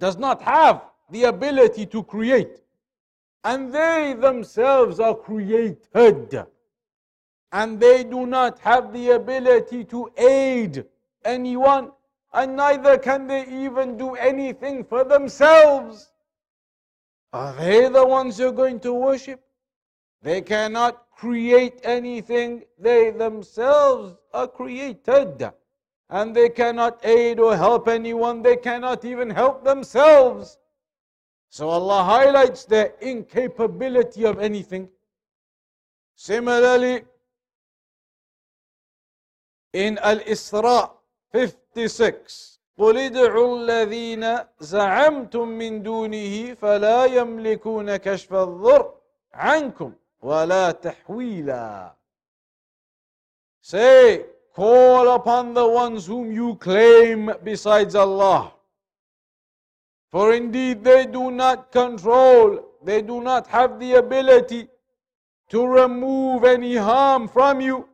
does 0.00 0.16
not 0.16 0.42
have 0.42 0.82
the 1.10 1.24
ability 1.24 1.86
to 1.86 2.02
create? 2.02 2.60
And 3.48 3.72
they 3.72 4.14
themselves 4.20 5.00
are 5.00 5.14
created 5.14 6.44
and 7.50 7.80
they 7.80 8.04
do 8.04 8.26
not 8.26 8.58
have 8.58 8.92
the 8.92 9.12
ability 9.12 9.84
to 9.84 10.10
aid 10.18 10.84
anyone 11.24 11.90
and 12.34 12.54
neither 12.54 12.98
can 12.98 13.26
they 13.26 13.46
even 13.48 13.96
do 13.96 14.14
anything 14.16 14.84
for 14.84 15.02
themselves. 15.02 16.12
Are 17.32 17.54
they 17.54 17.88
the 17.88 18.06
ones 18.06 18.38
you're 18.38 18.52
going 18.52 18.80
to 18.80 18.92
worship? 18.92 19.40
They 20.20 20.42
cannot 20.42 21.06
create 21.10 21.80
anything, 21.84 22.64
they 22.78 23.10
themselves 23.12 24.14
are 24.34 24.48
created. 24.48 25.50
And 26.10 26.36
they 26.36 26.50
cannot 26.50 27.00
aid 27.02 27.40
or 27.40 27.56
help 27.56 27.88
anyone, 27.88 28.42
they 28.42 28.56
cannot 28.56 29.06
even 29.06 29.30
help 29.30 29.64
themselves. 29.64 30.58
So 31.58 31.70
Allah 31.70 32.04
highlights 32.04 32.66
their 32.66 32.92
incapability 33.00 34.22
of 34.22 34.38
anything. 34.38 34.88
Similarly, 36.14 37.02
in 39.72 39.98
Al 39.98 40.20
Isra 40.20 40.90
56, 41.34 42.60
قل 42.78 42.98
ادعوا 42.98 43.58
الذين 43.58 44.38
زعمتم 44.60 45.48
من 45.48 45.82
دونه 45.82 46.54
فلا 46.54 47.04
يملكون 47.04 47.96
كشف 47.96 48.34
الضر 48.34 48.94
عنكم 49.34 49.92
ولا 50.22 50.70
تحويلا. 50.70 51.92
Say, 53.62 54.26
call 54.54 55.08
upon 55.08 55.54
the 55.54 55.66
ones 55.66 56.06
whom 56.06 56.30
you 56.30 56.54
claim 56.54 57.32
besides 57.42 57.96
Allah. 57.96 58.52
For 60.10 60.32
indeed 60.32 60.84
they 60.84 61.06
do 61.06 61.30
not 61.30 61.70
control, 61.70 62.64
they 62.82 63.02
do 63.02 63.20
not 63.20 63.46
have 63.48 63.78
the 63.78 63.94
ability 63.94 64.68
to 65.50 65.66
remove 65.66 66.44
any 66.44 66.76
harm 66.76 67.28
from 67.28 67.60
you 67.60 67.88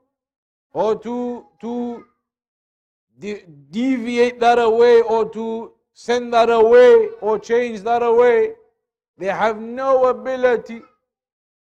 or 0.72 0.98
to, 1.00 1.46
to 1.61 2.05
de- 3.18 3.44
deviate 3.70 4.40
that 4.40 4.59
away 4.59 5.03
or 5.03 5.29
to 5.31 5.72
send 5.92 6.33
that 6.35 6.50
away 6.50 7.09
or 7.20 7.38
change 7.38 7.83
that 7.83 8.03
away. 8.03 8.53
They 9.16 9.27
have 9.27 9.61
no 9.61 10.07
ability 10.07 10.83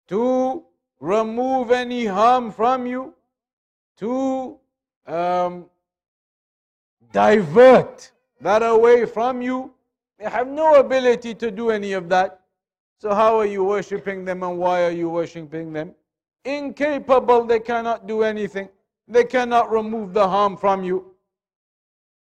to 0.09 0.65
remove 1.01 1.71
any 1.71 2.05
harm 2.05 2.51
from 2.53 2.87
you, 2.87 3.15
to 3.97 4.59
um, 5.07 5.67
divert 7.13 8.11
that 8.41 8.63
away 8.63 9.07
from 9.07 9.41
you. 9.41 9.73
They 10.20 10.30
have 10.30 10.48
no 10.48 10.76
ability 10.76 11.36
to 11.36 11.52
do 11.52 11.70
any 11.72 11.94
of 11.94 12.10
that. 12.10 12.42
So, 13.00 13.14
how 13.14 13.38
are 13.40 13.46
you 13.46 13.64
worshipping 13.64 14.24
them 14.26 14.44
and 14.44 14.58
why 14.58 14.84
are 14.84 14.92
you 14.92 15.10
worshipping 15.10 15.74
them? 15.74 15.94
Incapable, 16.46 17.44
they 17.46 17.60
cannot 17.60 18.08
do 18.08 18.24
anything. 18.24 18.70
They 19.08 19.26
cannot 19.26 19.72
remove 19.72 20.14
the 20.14 20.28
harm 20.28 20.58
from 20.58 20.84
you. 20.84 21.16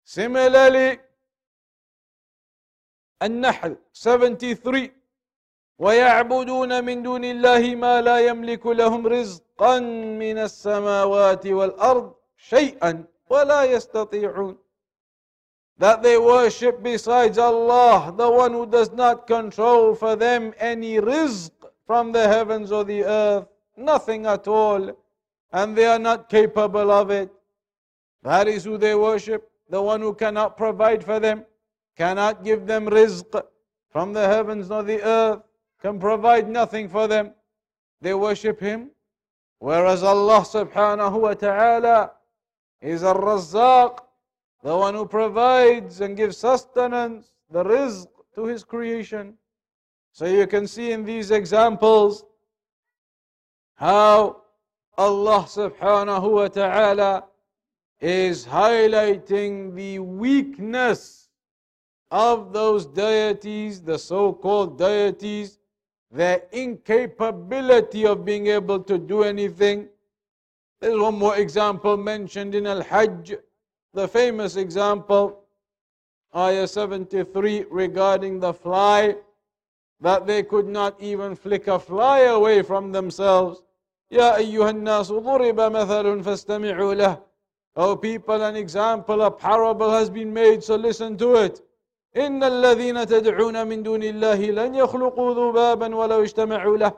Similarly, 0.04 0.98
النحل 3.22 3.76
73 3.92 4.90
ويعبدون 5.78 6.84
من 6.84 7.02
دون 7.02 7.24
الله 7.24 7.74
ما 7.74 8.00
لا 8.02 8.18
يملك 8.18 8.66
لهم 8.66 9.06
رزقا 9.06 9.78
من 10.18 10.38
السماوات 10.38 11.46
والأرض 11.46 12.14
شيئا 12.36 13.04
ولا 13.30 13.64
يستطيعون 13.64 14.58
that 15.77 16.03
they 16.03 16.17
worship 16.17 16.83
besides 16.83 17.37
Allah, 17.37 18.13
the 18.15 18.29
one 18.29 18.53
who 18.53 18.65
does 18.65 18.91
not 18.91 19.27
control 19.27 19.95
for 19.95 20.15
them 20.15 20.53
any 20.59 20.97
rizq 20.97 21.51
from 21.85 22.11
the 22.11 22.27
heavens 22.27 22.71
or 22.71 22.83
the 22.83 23.03
earth, 23.03 23.47
nothing 23.75 24.25
at 24.25 24.47
all, 24.47 24.91
and 25.51 25.75
they 25.75 25.85
are 25.85 25.99
not 25.99 26.29
capable 26.29 26.91
of 26.91 27.09
it. 27.09 27.31
That 28.21 28.47
is 28.47 28.63
who 28.63 28.77
they 28.77 28.95
worship, 28.95 29.49
the 29.69 29.81
one 29.81 30.01
who 30.01 30.13
cannot 30.13 30.57
provide 30.57 31.03
for 31.03 31.19
them, 31.19 31.45
cannot 31.97 32.43
give 32.43 32.65
them 32.65 32.85
rizq 32.87 33.41
from 33.89 34.13
the 34.13 34.27
heavens 34.27 34.69
nor 34.69 34.83
the 34.83 35.01
earth, 35.03 35.41
can 35.81 35.99
provide 35.99 36.49
nothing 36.49 36.87
for 36.87 37.07
them. 37.07 37.33
They 38.01 38.13
worship 38.13 38.59
Him. 38.59 38.89
Whereas 39.59 40.03
Allah 40.03 40.41
subhanahu 40.41 41.21
wa 41.21 41.33
ta'ala 41.33 42.11
is 42.81 43.03
a 43.03 43.13
razzaq, 43.13 43.99
the 44.63 44.75
one 44.75 44.95
who 44.95 45.05
provides 45.05 45.99
and 45.99 46.15
gives 46.15 46.37
sustenance, 46.37 47.31
the 47.51 47.63
rizq 47.63 48.07
to 48.35 48.45
His 48.45 48.63
creation. 48.63 49.33
So 50.13 50.25
you 50.25 50.47
can 50.47 50.67
see 50.67 50.91
in 50.91 51.03
these 51.03 51.31
examples 51.31 52.23
how 53.75 54.43
Allah 54.97 55.45
subhanahu 55.47 56.31
wa 56.31 56.47
ta'ala 56.47 57.25
is 57.99 58.45
highlighting 58.45 59.75
the 59.75 59.99
weakness 59.99 61.29
of 62.11 62.53
those 62.53 62.85
deities, 62.85 63.81
the 63.81 63.97
so 63.97 64.31
called 64.31 64.77
deities, 64.77 65.59
their 66.11 66.43
incapability 66.51 68.05
of 68.05 68.23
being 68.23 68.47
able 68.47 68.79
to 68.79 68.97
do 68.97 69.23
anything. 69.23 69.89
There's 70.79 70.99
one 70.99 71.15
more 71.15 71.37
example 71.37 71.97
mentioned 71.97 72.53
in 72.55 72.67
Al 72.67 72.83
Hajj, 72.83 73.33
the 73.94 74.06
famous 74.06 74.56
example, 74.56 75.44
ayah 76.34 76.66
73, 76.66 77.64
regarding 77.70 78.40
the 78.40 78.52
fly, 78.52 79.16
that 80.00 80.26
they 80.26 80.42
could 80.42 80.68
not 80.68 81.00
even 81.00 81.34
flick 81.34 81.66
a 81.66 81.78
fly 81.78 82.20
away 82.20 82.62
from 82.62 82.92
themselves. 82.92 83.62
يا 84.12 84.36
أيها 84.36 84.70
الناس 84.70 85.12
ضرب 85.12 85.60
مثل 85.60 86.22
فاستمعوا 86.24 86.94
له 86.94 87.20
O 87.76 87.94
people, 87.94 88.42
an 88.42 88.56
example, 88.56 89.22
a 89.22 89.30
parable 89.30 89.90
has 89.90 90.10
been 90.10 90.32
made, 90.32 90.64
so 90.64 90.74
listen 90.76 91.16
to 91.16 91.36
it. 91.36 91.62
إن 92.16 92.42
الذين 92.42 93.06
تدعون 93.06 93.66
من 93.66 93.82
دون 93.82 94.02
الله 94.02 94.50
لن 94.50 94.74
يخلقوا 94.74 95.34
ذبابا 95.34 95.96
ولو 95.96 96.22
اجتمعوا 96.22 96.76
له 96.78 96.92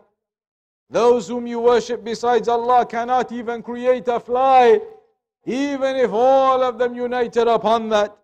Those 0.90 1.28
whom 1.28 1.46
you 1.46 1.61
worship 1.61 2.02
besides 2.02 2.48
Allah 2.48 2.85
cannot 2.87 3.30
even 3.30 3.62
create 3.62 4.09
a 4.09 4.18
fly, 4.18 4.80
even 5.46 5.96
if 5.96 6.12
all 6.12 6.62
of 6.62 6.78
them 6.78 6.94
united 6.94 7.48
upon 7.48 7.88
that. 7.88 8.16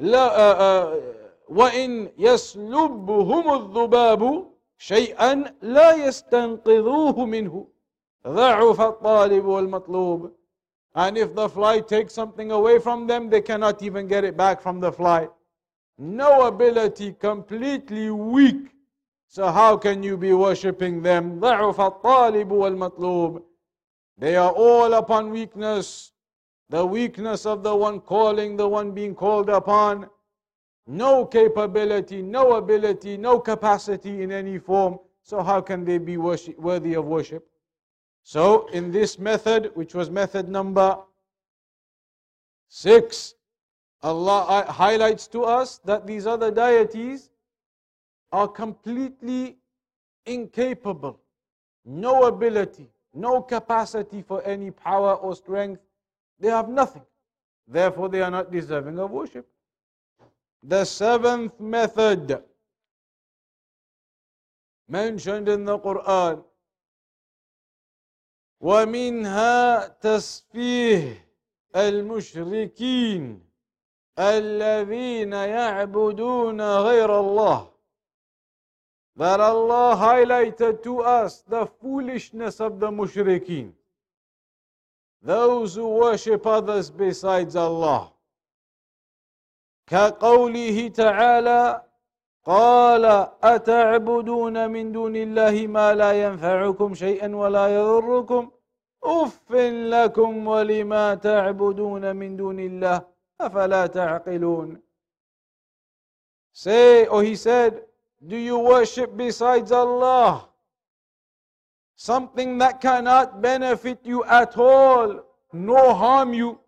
لا 0.00 0.28
uh, 0.30 0.54
uh, 0.58 1.22
وإن 1.48 2.08
يسلبهم 2.18 3.54
الذباب 3.54 4.46
شيئا 4.78 5.54
لا 5.62 5.94
يستنقذوه 6.06 7.24
منه 7.26 7.66
ضعف 8.26 8.80
الطالب 8.80 9.44
والمطلوب 9.44 10.32
And 10.94 11.16
if 11.16 11.34
the 11.34 11.48
fly 11.48 11.80
takes 11.80 12.12
something 12.12 12.50
away 12.50 12.78
from 12.78 13.06
them, 13.06 13.30
they 13.30 13.40
cannot 13.40 13.82
even 13.82 14.06
get 14.06 14.24
it 14.24 14.36
back 14.36 14.60
from 14.60 14.78
the 14.80 14.92
fly. 14.92 15.28
No 15.98 16.46
ability, 16.46 17.12
completely 17.14 18.10
weak. 18.10 18.72
So 19.28 19.50
how 19.50 19.78
can 19.78 20.02
you 20.02 20.18
be 20.18 20.32
worshipping 20.34 21.00
them? 21.02 21.40
ضعف 21.40 21.80
الطالب 21.80 22.50
والمطلوب. 22.50 23.42
They 24.18 24.36
are 24.36 24.52
all 24.52 24.92
upon 24.94 25.30
weakness. 25.30 26.12
The 26.69 26.85
weakness 26.85 27.45
of 27.45 27.63
the 27.63 27.75
one 27.75 28.01
calling, 28.01 28.57
the 28.57 28.67
one 28.67 28.91
being 28.91 29.15
called 29.15 29.49
upon. 29.49 30.09
No 30.85 31.25
capability, 31.25 32.21
no 32.21 32.53
ability, 32.53 33.17
no 33.17 33.39
capacity 33.39 34.21
in 34.21 34.31
any 34.31 34.57
form. 34.57 34.99
So 35.23 35.43
how 35.43 35.61
can 35.61 35.83
they 35.83 35.97
be 35.97 36.17
worship, 36.17 36.57
worthy 36.57 36.93
of 36.93 37.05
worship? 37.05 37.47
So 38.23 38.67
in 38.67 38.91
this 38.91 39.19
method, 39.19 39.71
which 39.75 39.93
was 39.93 40.09
method 40.09 40.49
number 40.49 40.97
six, 42.67 43.35
Allah 44.03 44.65
highlights 44.69 45.27
to 45.27 45.43
us 45.43 45.79
that 45.85 46.05
these 46.05 46.27
other 46.27 46.51
deities 46.51 47.29
are 48.31 48.47
completely 48.47 49.57
incapable, 50.25 51.19
no 51.85 52.25
ability, 52.25 52.89
no 53.13 53.41
capacity 53.41 54.21
for 54.21 54.43
any 54.43 54.71
power 54.71 55.15
or 55.15 55.35
strength. 55.35 55.81
They 56.39 56.49
have 56.49 56.69
nothing. 56.69 57.03
Therefore, 57.67 58.09
they 58.09 58.21
are 58.21 58.31
not 58.31 58.51
deserving 58.51 58.99
of 58.99 59.11
worship. 59.11 59.47
The 60.63 60.85
seventh 60.85 61.59
method 61.59 62.43
mentioned 64.87 65.49
in 65.49 65.65
the 65.65 65.77
Quran 65.79 66.43
ومنها 68.61 69.87
تسفيه 70.01 71.25
المشركين 71.75 73.39
الذين 74.19 75.33
يعبدون 75.33 76.61
غير 76.61 77.19
الله 77.19 77.67
that 79.15 79.39
Allah 79.39 79.95
highlighted 79.95 80.83
to 80.83 81.01
us 81.01 81.41
the 81.41 81.65
foolishness 81.65 82.59
of 82.61 82.79
the 82.79 82.89
mushrikeen 82.89 83.71
those 85.22 85.74
who 85.76 85.88
worship 85.88 86.46
others 86.46 86.90
besides 86.90 87.56
Allah 87.56 88.12
كقوله 89.86 90.88
تعالى 90.88 91.82
قال 92.44 93.04
أتعبدون 93.42 94.70
من 94.70 94.92
دون 94.92 95.16
الله 95.16 95.66
ما 95.66 95.94
لا 95.94 96.12
ينفعكم 96.24 96.94
شيئا 96.94 97.36
ولا 97.36 97.66
يضركم 97.68 98.50
أف 99.04 99.50
لكم 99.96 100.46
ولما 100.46 101.14
تعبدون 101.14 102.16
من 102.16 102.36
دون 102.36 102.58
الله 102.60 103.02
أفلا 103.40 103.86
تعقلون 103.86 104.82
Say, 106.54 107.06
or 107.06 107.22
he 107.22 107.34
said, 107.34 107.82
do 108.26 108.36
you 108.36 108.58
worship 108.58 109.16
besides 109.16 109.72
Allah? 109.72 110.48
something 111.97 112.59
that 112.59 112.79
cannot 112.79 113.41
benefit 113.41 113.99
you 114.03 114.23
at 114.23 114.55
all, 114.55 115.25
no 115.51 115.93
harm 115.93 116.33
you, 116.33 116.59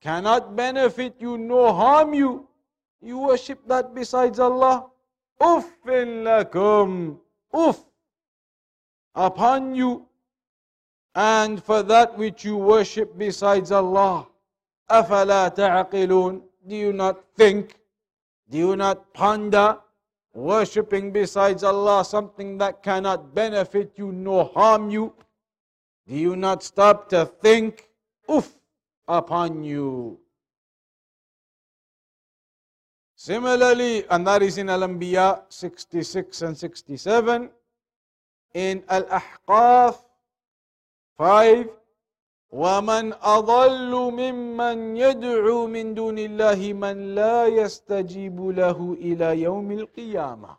cannot 0.00 0.56
benefit 0.56 1.16
you, 1.18 1.36
no 1.36 1.72
harm 1.72 2.14
you. 2.14 2.48
You 3.02 3.18
worship 3.18 3.60
that 3.66 3.94
besides 3.94 4.38
Allah. 4.38 4.86
Uffin 5.40 6.22
lakum. 6.24 7.18
Uff. 7.52 7.84
Upon 9.14 9.74
you. 9.74 10.06
And 11.14 11.62
for 11.62 11.82
that 11.82 12.16
which 12.16 12.44
you 12.44 12.56
worship 12.56 13.18
besides 13.18 13.72
Allah. 13.72 14.28
Afala 14.88 15.54
ta'aqilun. 15.54 16.42
Do 16.68 16.76
you 16.76 16.92
not 16.92 17.24
think? 17.36 17.76
Do 18.50 18.58
you 18.58 18.76
not 18.76 19.12
ponder? 19.14 19.78
Worshipping 20.32 21.12
besides 21.12 21.64
Allah 21.64 22.04
something 22.04 22.58
that 22.58 22.82
cannot 22.82 23.34
benefit 23.34 23.92
you 23.96 24.12
nor 24.12 24.50
harm 24.54 24.90
you? 24.90 25.14
Do 26.06 26.14
you 26.14 26.36
not 26.36 26.62
stop 26.62 27.08
to 27.10 27.26
think? 27.26 27.90
oof, 28.30 28.56
upon 29.08 29.64
you. 29.64 30.18
Similarly, 33.16 34.04
and 34.08 34.26
that 34.26 34.42
is 34.42 34.56
in 34.56 34.70
Al-Anbiya 34.70 35.42
66 35.48 36.42
and 36.42 36.56
67, 36.56 37.50
in 38.54 38.82
Al-Ahqaf 38.88 39.98
5, 41.18 41.68
ومن 42.52 43.12
أضل 43.22 43.90
ممن 43.94 44.96
يدعو 44.96 45.66
من 45.66 45.94
دون 45.94 46.18
الله 46.18 46.72
من 46.72 47.14
لا 47.14 47.46
يستجيب 47.46 48.40
له 48.48 48.96
إلى 49.00 49.42
يوم 49.42 49.72
القيامة 49.72 50.56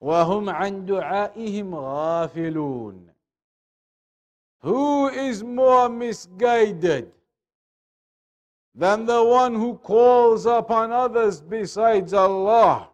وهم 0.00 0.50
عن 0.50 0.86
دعائهم 0.86 1.74
غافلون 1.74 3.14
Who 4.60 5.08
is 5.08 5.42
more 5.42 5.90
misguided 5.90 7.12
than 8.74 9.04
the 9.04 9.22
one 9.22 9.54
who 9.54 9.74
calls 9.76 10.46
upon 10.46 10.90
others 10.90 11.42
besides 11.42 12.14
Allah? 12.14 12.88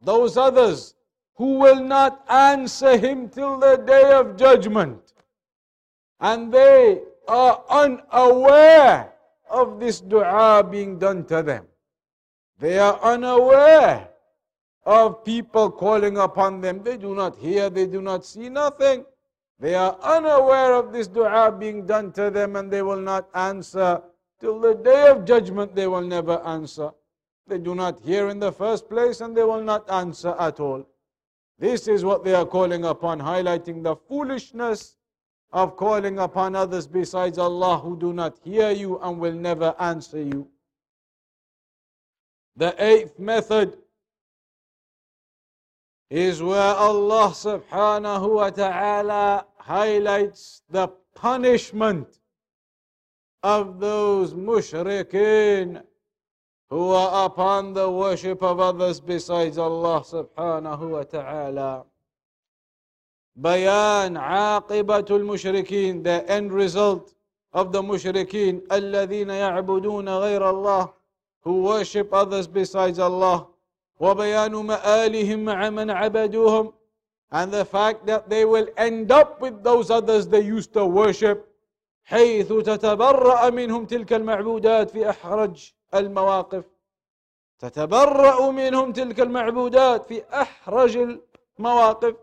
Those 0.00 0.36
others 0.36 0.94
who 1.36 1.58
will 1.58 1.80
not 1.80 2.24
answer 2.28 2.96
him 2.96 3.28
till 3.28 3.56
the 3.56 3.76
day 3.76 4.12
of 4.12 4.36
judgment. 4.36 5.12
And 6.18 6.52
they 6.52 7.02
are 7.28 7.64
unaware 7.70 9.12
of 9.50 9.78
this 9.78 10.00
dua 10.00 10.66
being 10.68 10.98
done 10.98 11.24
to 11.26 11.42
them. 11.42 11.66
They 12.58 12.78
are 12.78 12.98
unaware 13.02 14.08
of 14.84 15.24
people 15.24 15.70
calling 15.70 16.16
upon 16.18 16.60
them. 16.60 16.82
They 16.82 16.96
do 16.96 17.14
not 17.14 17.36
hear, 17.36 17.70
they 17.70 17.86
do 17.86 18.00
not 18.00 18.24
see 18.24 18.48
nothing. 18.48 19.04
They 19.58 19.74
are 19.74 19.96
unaware 20.02 20.74
of 20.74 20.92
this 20.92 21.06
dua 21.06 21.52
being 21.52 21.86
done 21.86 22.12
to 22.12 22.30
them 22.30 22.56
and 22.56 22.70
they 22.70 22.82
will 22.82 23.00
not 23.00 23.28
answer. 23.34 24.02
Till 24.40 24.58
the 24.58 24.74
day 24.74 25.06
of 25.08 25.24
judgment, 25.24 25.74
they 25.76 25.86
will 25.86 26.02
never 26.02 26.40
answer. 26.44 26.90
They 27.46 27.58
do 27.58 27.74
not 27.74 28.00
hear 28.00 28.28
in 28.28 28.40
the 28.40 28.50
first 28.50 28.88
place 28.88 29.20
and 29.20 29.36
they 29.36 29.44
will 29.44 29.62
not 29.62 29.88
answer 29.88 30.34
at 30.38 30.58
all. 30.58 30.84
This 31.58 31.86
is 31.86 32.04
what 32.04 32.24
they 32.24 32.34
are 32.34 32.46
calling 32.46 32.84
upon, 32.84 33.20
highlighting 33.20 33.84
the 33.84 33.94
foolishness 33.94 34.96
of 35.52 35.76
calling 35.76 36.18
upon 36.18 36.56
others 36.56 36.86
besides 36.86 37.38
Allah 37.38 37.78
who 37.78 37.98
do 37.98 38.12
not 38.12 38.38
hear 38.42 38.70
you 38.70 38.98
and 39.00 39.18
will 39.18 39.34
never 39.34 39.74
answer 39.78 40.22
you. 40.22 40.48
The 42.56 42.74
eighth 42.82 43.18
method 43.18 43.78
is 46.10 46.42
where 46.42 46.74
Allah 46.74 47.30
subhanahu 47.30 48.34
wa 48.34 48.50
ta'ala 48.50 49.46
highlights 49.58 50.62
the 50.68 50.88
punishment 51.14 52.06
of 53.42 53.80
those 53.80 54.34
mushrikeen 54.34 55.82
who 56.68 56.90
are 56.90 57.26
upon 57.26 57.74
the 57.74 57.90
worship 57.90 58.42
of 58.42 58.60
others 58.60 59.00
besides 59.00 59.58
Allah 59.58 60.00
subhanahu 60.00 60.90
wa 60.90 61.02
ta'ala. 61.02 61.84
بيان 63.36 64.16
عاقبة 64.16 65.06
المشركين. 65.10 66.02
The 66.02 66.24
end 66.28 66.52
result 66.52 67.14
of 67.54 67.72
the 67.72 67.82
mushrikeen 67.82 68.62
الذين 68.72 69.30
يعبدون 69.30 70.08
غير 70.08 70.50
الله. 70.50 70.92
Who 71.44 71.62
worship 71.62 72.12
others 72.12 72.46
besides 72.46 72.98
Allah. 72.98 73.46
وبيان 74.00 74.52
مآلهم 74.52 75.44
مع 75.44 75.70
من 75.70 75.90
عبدوهم. 75.90 76.72
And 77.32 77.50
the 77.50 77.64
fact 77.64 78.06
that 78.06 78.28
they 78.28 78.44
will 78.44 78.68
end 78.76 79.10
up 79.10 79.40
with 79.40 79.62
those 79.62 79.90
others 79.90 80.26
they 80.26 80.40
used 80.40 80.72
to 80.74 80.84
worship. 80.84 81.48
حيث 82.04 82.52
تتبرأ 82.52 83.50
منهم 83.50 83.86
تلك 83.86 84.12
المعبودات 84.12 84.90
في 84.90 85.10
أحرج 85.10 85.72
المواقف. 85.94 86.64
تتبرأ 87.58 88.50
منهم 88.50 88.92
تلك 88.92 89.20
المعبودات 89.20 90.06
في 90.06 90.22
أحرج 90.32 91.18
المواقف. 91.58 92.14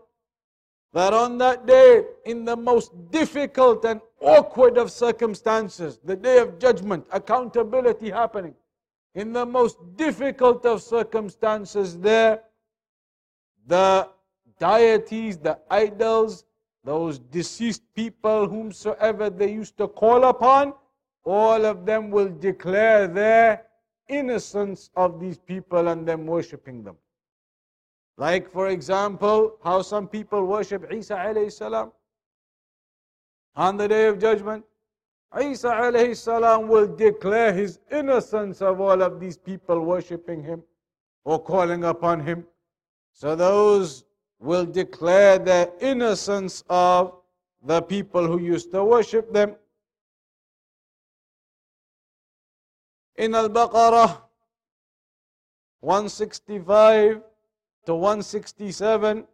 That 0.92 1.12
on 1.12 1.38
that 1.38 1.66
day, 1.66 2.04
in 2.24 2.44
the 2.44 2.56
most 2.56 2.92
difficult 3.10 3.84
and 3.84 4.00
awkward 4.20 4.76
of 4.76 4.90
circumstances, 4.90 5.98
the 6.04 6.16
day 6.16 6.38
of 6.38 6.58
judgment, 6.58 7.06
accountability 7.12 8.10
happening, 8.10 8.54
in 9.14 9.32
the 9.32 9.46
most 9.46 9.78
difficult 9.96 10.66
of 10.66 10.82
circumstances, 10.82 11.98
there, 11.98 12.42
the 13.66 14.08
deities, 14.58 15.38
the 15.38 15.58
idols, 15.70 16.44
those 16.84 17.18
deceased 17.18 17.82
people, 17.94 18.48
whomsoever 18.48 19.30
they 19.30 19.52
used 19.52 19.76
to 19.78 19.86
call 19.86 20.24
upon, 20.24 20.74
all 21.24 21.64
of 21.64 21.86
them 21.86 22.10
will 22.10 22.28
declare 22.28 23.06
their 23.06 23.66
innocence 24.08 24.90
of 24.96 25.20
these 25.20 25.38
people 25.38 25.88
and 25.88 26.06
them 26.06 26.26
worshipping 26.26 26.82
them. 26.82 26.96
Like, 28.20 28.52
for 28.52 28.68
example, 28.68 29.56
how 29.64 29.80
some 29.80 30.06
people 30.06 30.44
worship 30.44 30.92
Isa 30.92 31.14
alayhi 31.14 31.50
salam. 31.50 31.90
On 33.56 33.78
the 33.78 33.88
day 33.88 34.08
of 34.08 34.18
judgment, 34.18 34.62
Isa 35.40 35.68
alayhi 35.68 36.14
salam 36.14 36.68
will 36.68 36.86
declare 36.86 37.50
his 37.50 37.78
innocence 37.90 38.60
of 38.60 38.78
all 38.78 39.00
of 39.00 39.20
these 39.20 39.38
people 39.38 39.80
worshipping 39.80 40.42
him 40.42 40.62
or 41.24 41.42
calling 41.42 41.84
upon 41.84 42.20
him. 42.20 42.44
So 43.14 43.34
those 43.34 44.04
will 44.38 44.66
declare 44.66 45.38
the 45.38 45.72
innocence 45.80 46.62
of 46.68 47.14
the 47.62 47.80
people 47.80 48.26
who 48.26 48.38
used 48.38 48.70
to 48.72 48.84
worship 48.84 49.32
them. 49.32 49.56
In 53.16 53.34
Al 53.34 53.48
Baqarah 53.48 54.20
165, 55.80 57.22
to 57.86 57.94
167, 57.94 59.24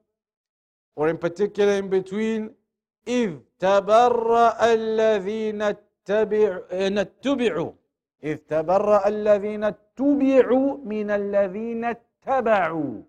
or 0.96 1.08
in 1.08 1.18
particular 1.18 1.72
in 1.72 1.88
between, 1.88 2.50
إذ 3.08 3.38
تبرأ 3.58 4.74
الذين 4.74 5.62
اتبعوا 5.62 7.72
إذ 8.24 8.36
تبرأ 8.36 9.08
الذين 9.08 9.64
اتبعوا 9.64 10.76
من 10.84 11.10
الذين 11.10 11.84
اتبعوا 11.84 13.02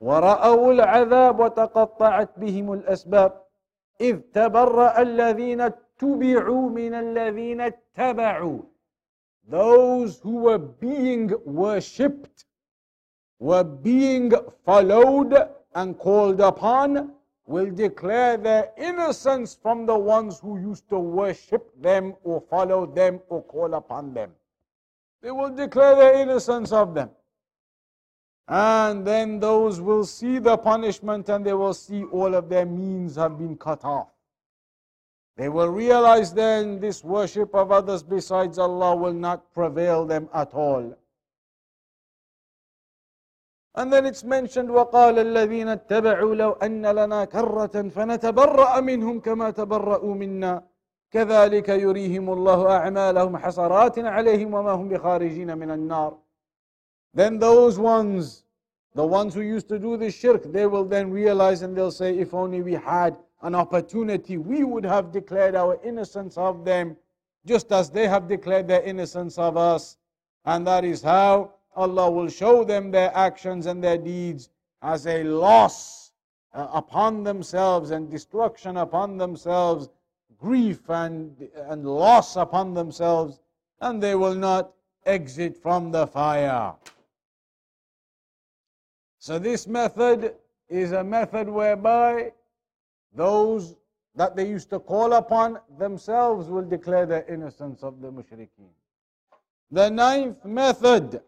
ورأوا 0.00 0.72
العذاب 0.72 1.40
وتقطعت 1.40 2.38
بهم 2.38 2.72
الأسباب 2.72 3.42
إذ 4.00 4.20
تبرأ 4.34 5.02
الذين 5.02 5.60
اتبعوا 5.60 6.70
من 6.70 6.94
الذين 6.94 7.60
اتبعوا 7.60 8.60
Those 9.48 10.20
who 10.20 10.44
were 10.44 10.58
being 10.58 11.32
worshipped 11.46 12.44
were 13.38 13.64
being 13.64 14.32
followed 14.64 15.34
and 15.74 15.98
called 15.98 16.40
upon 16.40 17.12
will 17.46 17.70
declare 17.70 18.36
their 18.36 18.70
innocence 18.76 19.58
from 19.60 19.86
the 19.86 19.96
ones 19.96 20.38
who 20.38 20.58
used 20.58 20.88
to 20.90 20.98
worship 20.98 21.70
them 21.80 22.14
or 22.22 22.40
follow 22.40 22.84
them 22.84 23.20
or 23.28 23.42
call 23.42 23.74
upon 23.74 24.12
them. 24.12 24.30
They 25.22 25.30
will 25.30 25.50
declare 25.50 25.96
their 25.96 26.14
innocence 26.20 26.72
of 26.72 26.94
them. 26.94 27.10
And 28.48 29.06
then 29.06 29.40
those 29.40 29.80
will 29.80 30.04
see 30.04 30.38
the 30.38 30.56
punishment 30.56 31.28
and 31.28 31.44
they 31.44 31.52
will 31.54 31.74
see 31.74 32.04
all 32.04 32.34
of 32.34 32.48
their 32.48 32.66
means 32.66 33.16
have 33.16 33.38
been 33.38 33.56
cut 33.56 33.84
off. 33.84 34.08
They 35.36 35.48
will 35.48 35.68
realize 35.68 36.32
then 36.34 36.80
this 36.80 37.04
worship 37.04 37.54
of 37.54 37.70
others 37.70 38.02
besides 38.02 38.58
Allah 38.58 38.96
will 38.96 39.12
not 39.12 39.52
prevail 39.54 40.04
them 40.04 40.28
at 40.34 40.52
all. 40.52 40.94
And 43.77 43.91
then 43.91 44.05
it's 44.05 44.23
mentioned 44.23 44.69
وقال 44.69 45.19
الذين 45.19 45.67
اتبعوا 45.67 46.35
لو 46.35 46.51
أن 46.51 46.85
لنا 46.85 47.25
كرة 47.25 47.89
فنتبرأ 47.89 48.79
منهم 48.79 49.19
كما 49.19 49.49
تبرأوا 49.51 50.15
منا 50.15 50.63
كذلك 51.11 51.69
يريهم 51.69 52.33
الله 52.33 52.71
أعمالهم 52.71 53.37
حسرات 53.37 53.99
عليهم 53.99 54.53
وما 54.53 54.71
هم 54.71 54.89
بخارجين 54.89 55.57
من 55.57 55.71
النار 55.71 56.17
Then 57.15 57.39
those 57.39 57.77
ones, 57.79 58.43
the 58.95 59.05
ones 59.05 59.33
who 59.33 59.41
used 59.41 59.69
to 59.69 59.77
do 59.79 59.97
the 59.97 60.09
shirk, 60.09 60.43
they 60.51 60.65
will 60.65 60.85
then 60.85 61.11
realize 61.11 61.61
and 61.61 61.75
they'll 61.77 61.91
say, 61.91 62.17
if 62.17 62.33
only 62.33 62.61
we 62.63 62.73
had 62.73 63.15
an 63.43 63.53
opportunity, 63.53 64.37
we 64.37 64.63
would 64.63 64.85
have 64.85 65.11
declared 65.11 65.55
our 65.55 65.79
innocence 65.83 66.37
of 66.37 66.65
them, 66.65 66.97
just 67.45 67.71
as 67.71 67.91
they 67.91 68.07
have 68.07 68.27
declared 68.27 68.67
their 68.67 68.81
innocence 68.81 69.37
of 69.37 69.57
us. 69.57 69.97
And 70.45 70.65
that 70.65 70.83
is 70.85 71.03
how 71.03 71.53
Allah 71.78 72.10
will 72.10 72.28
show 72.28 72.64
them 72.64 72.90
their 72.90 73.16
actions 73.16 73.66
and 73.66 73.82
their 73.82 73.96
deeds 73.96 74.50
as 74.82 75.06
a 75.06 75.22
loss 75.22 76.10
uh, 76.52 76.66
upon 76.72 77.22
themselves 77.22 77.92
and 77.92 78.10
destruction 78.10 78.78
upon 78.78 79.16
themselves, 79.16 79.88
grief 80.38 80.90
and, 80.90 81.48
and 81.54 81.84
loss 81.86 82.34
upon 82.34 82.74
themselves, 82.74 83.38
and 83.80 84.02
they 84.02 84.16
will 84.16 84.34
not 84.34 84.72
exit 85.06 85.56
from 85.56 85.92
the 85.92 86.04
fire. 86.06 86.74
So, 89.20 89.38
this 89.38 89.68
method 89.68 90.34
is 90.68 90.90
a 90.92 91.04
method 91.04 91.48
whereby 91.48 92.32
those 93.14 93.76
that 94.16 94.34
they 94.34 94.48
used 94.48 94.70
to 94.70 94.80
call 94.80 95.12
upon 95.12 95.60
themselves 95.78 96.48
will 96.48 96.64
declare 96.64 97.06
their 97.06 97.24
innocence 97.28 97.84
of 97.84 98.00
the 98.00 98.10
mushrikeen. 98.10 98.72
The 99.70 99.90
ninth 99.90 100.44
method 100.44 101.20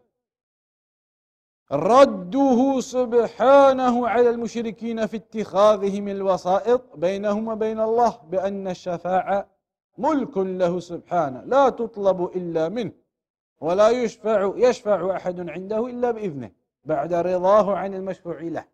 رده 1.72 2.80
سبحانه 2.80 4.08
على 4.08 4.30
المشركين 4.30 5.06
في 5.06 5.16
اتخاذهم 5.16 6.08
الوسائط 6.08 6.96
بينهم 6.96 7.48
وبين 7.48 7.80
الله 7.80 8.18
بأن 8.30 8.68
الشفاعة 8.68 9.48
ملك 9.98 10.36
له 10.36 10.80
سبحانه 10.80 11.42
لا 11.44 11.68
تطلب 11.68 12.36
إلا 12.36 12.68
منه 12.68 12.92
ولا 13.60 13.90
يشفع 13.90 14.52
يشفع 14.56 15.16
أحد 15.16 15.50
عنده 15.50 15.86
إلا 15.86 16.10
بإذنه 16.10 16.50
بعد 16.84 17.12
رضاه 17.14 17.76
عن 17.76 17.94
المشفوع 17.94 18.40
له 18.40 18.64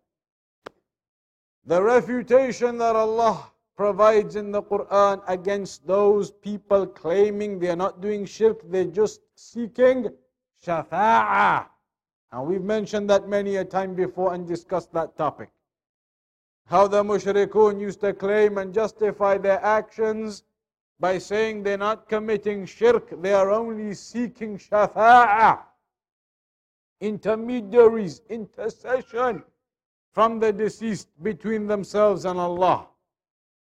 The 1.67 1.83
refutation 1.83 2.79
that 2.79 2.95
Allah 2.95 3.51
provides 3.77 4.37
in 4.37 4.53
the 4.53 4.63
Quran 4.63 5.21
against 5.27 5.87
those 5.87 6.31
people 6.31 6.87
claiming 6.87 7.59
they 7.59 7.71
are 7.71 7.77
not 7.77 8.01
doing 8.01 8.25
shirk, 8.25 8.61
they're 8.71 8.85
just 8.85 9.21
seeking 9.35 10.09
shafa'ah. 10.65 11.67
And 12.33 12.47
we've 12.47 12.63
mentioned 12.63 13.09
that 13.11 13.29
many 13.29 13.57
a 13.57 13.65
time 13.65 13.95
before 13.95 14.35
and 14.35 14.47
discussed 14.47 14.93
that 14.93 15.17
topic. 15.17 15.51
How 16.67 16.89
the 16.89 17.03
mushrikun 17.03 17.81
used 17.81 18.01
to 18.01 18.13
claim 18.13 18.59
and 18.59 18.75
justify 18.75 19.39
their 19.39 19.65
actions 19.65 20.43
by 20.99 21.19
saying 21.19 21.63
they're 21.63 21.79
not 21.79 22.09
committing 22.09 22.67
shirk, 22.67 23.21
they 23.23 23.33
are 23.33 23.51
only 23.51 23.95
seeking 23.95 24.59
shafa'ah. 24.59 25.61
Intermediaries, 27.01 28.23
intercession 28.29 29.45
from 30.13 30.41
the 30.41 30.53
deceased 30.53 31.09
between 31.23 31.67
themselves 31.67 32.25
and 32.25 32.41
Allah. 32.41 32.89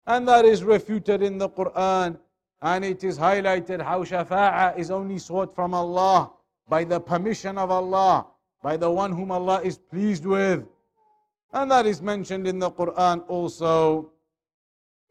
And 0.06 0.26
that 0.28 0.44
is 0.44 0.64
refuted 0.64 1.22
in 1.22 1.38
the 1.38 1.48
Quran. 1.48 2.18
And 2.62 2.84
it 2.84 3.04
is 3.04 3.18
highlighted 3.18 3.80
how 3.80 4.04
shafa'ah 4.04 4.76
is 4.76 4.90
only 4.90 5.18
sought 5.18 5.54
from 5.54 5.72
Allah 5.72 6.32
by 6.68 6.84
the 6.84 7.00
permission 7.00 7.56
of 7.56 7.70
Allah 7.70 8.26
by 8.63 8.77
the 8.77 8.89
one 8.89 9.11
whom 9.11 9.31
Allah 9.31 9.61
is 9.63 9.77
pleased 9.77 10.25
with. 10.25 10.65
And 11.53 11.71
that 11.71 11.85
is 11.85 12.01
mentioned 12.01 12.47
in 12.47 12.59
the 12.59 12.71
Quran 12.71 13.23
also. 13.27 14.11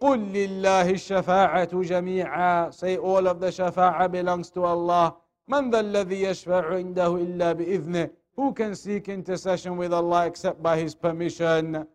قُلْ 0.02 0.32
لِلَّهِ 0.32 0.90
الشَّفَاعَةُ 0.90 1.70
جَمِيعًا 1.70 2.74
Say 2.74 2.96
all 2.96 3.26
of 3.26 3.40
the 3.40 3.46
shafa'a 3.46 4.10
belongs 4.10 4.50
to 4.50 4.64
Allah. 4.64 5.16
مَنْ 5.50 5.70
ذَا 5.72 5.80
الَّذِي 5.80 6.20
يَشْفَعُ 6.22 6.64
عِنْدَهُ 6.72 7.38
إِلَّا 7.38 7.52
بِإِذْنِهِ 7.54 8.10
Who 8.36 8.52
can 8.52 8.74
seek 8.74 9.08
intercession 9.08 9.76
with 9.76 9.92
Allah 9.92 10.26
except 10.26 10.62
by 10.62 10.78
His 10.78 10.94
permission? 10.94 11.86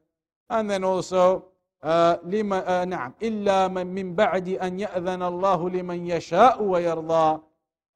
And 0.49 0.69
then 0.69 0.83
also, 0.83 1.45
uh, 1.83 2.17
لما, 2.25 2.65
uh, 2.65 2.85
نعم 2.85 3.13
إلا 3.21 3.67
من 3.67 3.87
من 3.87 4.15
بعد 4.15 4.49
أن 4.49 4.79
يأذن 4.79 5.21
الله 5.21 5.69
لمن 5.69 6.07
يشاء 6.07 6.63
ويرضى 6.63 7.41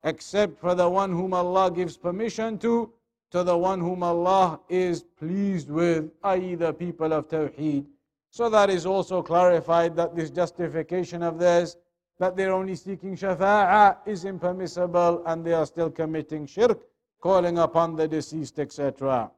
except 0.03 0.59
for 0.59 0.76
the 0.76 0.88
one 0.88 1.11
whom 1.11 1.34
Allah 1.34 1.72
gives 1.72 1.97
permission 1.97 2.57
to 2.59 2.91
to 3.32 3.43
the 3.43 3.57
one 3.57 3.80
whom 3.80 4.03
Allah 4.03 4.59
is 4.70 5.03
pleased 5.03 5.70
with, 5.70 6.11
i.e., 6.24 6.55
the 6.55 6.74
people 6.74 7.14
of 7.14 7.28
Tawheed. 7.28 7.86
So 8.30 8.49
that 8.49 8.70
is 8.70 8.86
also 8.86 9.22
clarified 9.22 9.95
that 9.95 10.16
this 10.16 10.30
justification 10.30 11.24
of 11.24 11.39
theirs, 11.39 11.78
that 12.20 12.36
they're 12.36 12.53
only 12.53 12.76
seeking 12.76 13.16
shafa'ah, 13.16 13.97
is 14.05 14.26
impermissible 14.26 15.24
and 15.26 15.45
they 15.45 15.53
are 15.53 15.66
still 15.66 15.89
committing 15.89 16.45
shirk, 16.45 16.82
calling 17.22 17.57
upon 17.57 17.95
the 17.95 18.07
deceased, 18.07 18.59
etc. 18.59 19.32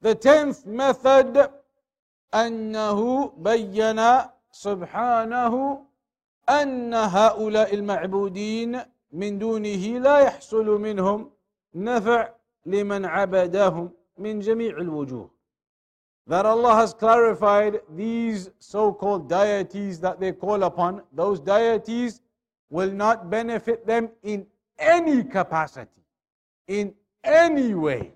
The 0.00 0.14
tenth 0.14 0.66
method, 0.66 1.50
أنه 2.34 3.32
بين 3.38 4.00
سبحانه 4.50 5.84
أن 6.48 6.94
هؤلاء 6.94 7.74
المعبودين 7.74 8.80
من 9.12 9.38
دونه 9.38 9.98
لا 9.98 10.18
يحصل 10.18 10.66
منهم 10.80 11.30
نفع 11.74 12.28
لمن 12.66 13.04
عبدهم 13.04 13.90
من 14.18 14.40
جميع 14.40 14.76
الوجوه 14.78 15.30
that 16.26 16.46
Allah 16.46 16.74
has 16.74 16.94
clarified 16.94 17.80
these 17.90 18.50
so-called 18.58 19.28
deities 19.28 20.00
that 20.00 20.18
they 20.20 20.32
call 20.32 20.62
upon 20.62 21.02
those 21.12 21.38
deities 21.38 22.22
will 22.70 22.90
not 22.90 23.28
benefit 23.28 23.86
them 23.86 24.08
in 24.22 24.46
any 24.78 25.22
capacity 25.22 26.02
in 26.66 26.94
any 27.22 27.74
way 27.74 28.12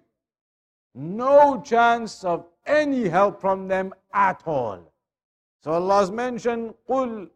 no 0.94 1.60
chance 1.60 2.24
of 2.24 2.46
any 2.66 3.08
help 3.08 3.40
from 3.40 3.68
them 3.68 3.92
at 4.12 4.42
all 4.46 4.80
so 5.62 5.72
Allah 5.72 6.00
has 6.00 6.10
mentioned 6.10 6.74
قل 6.88 7.28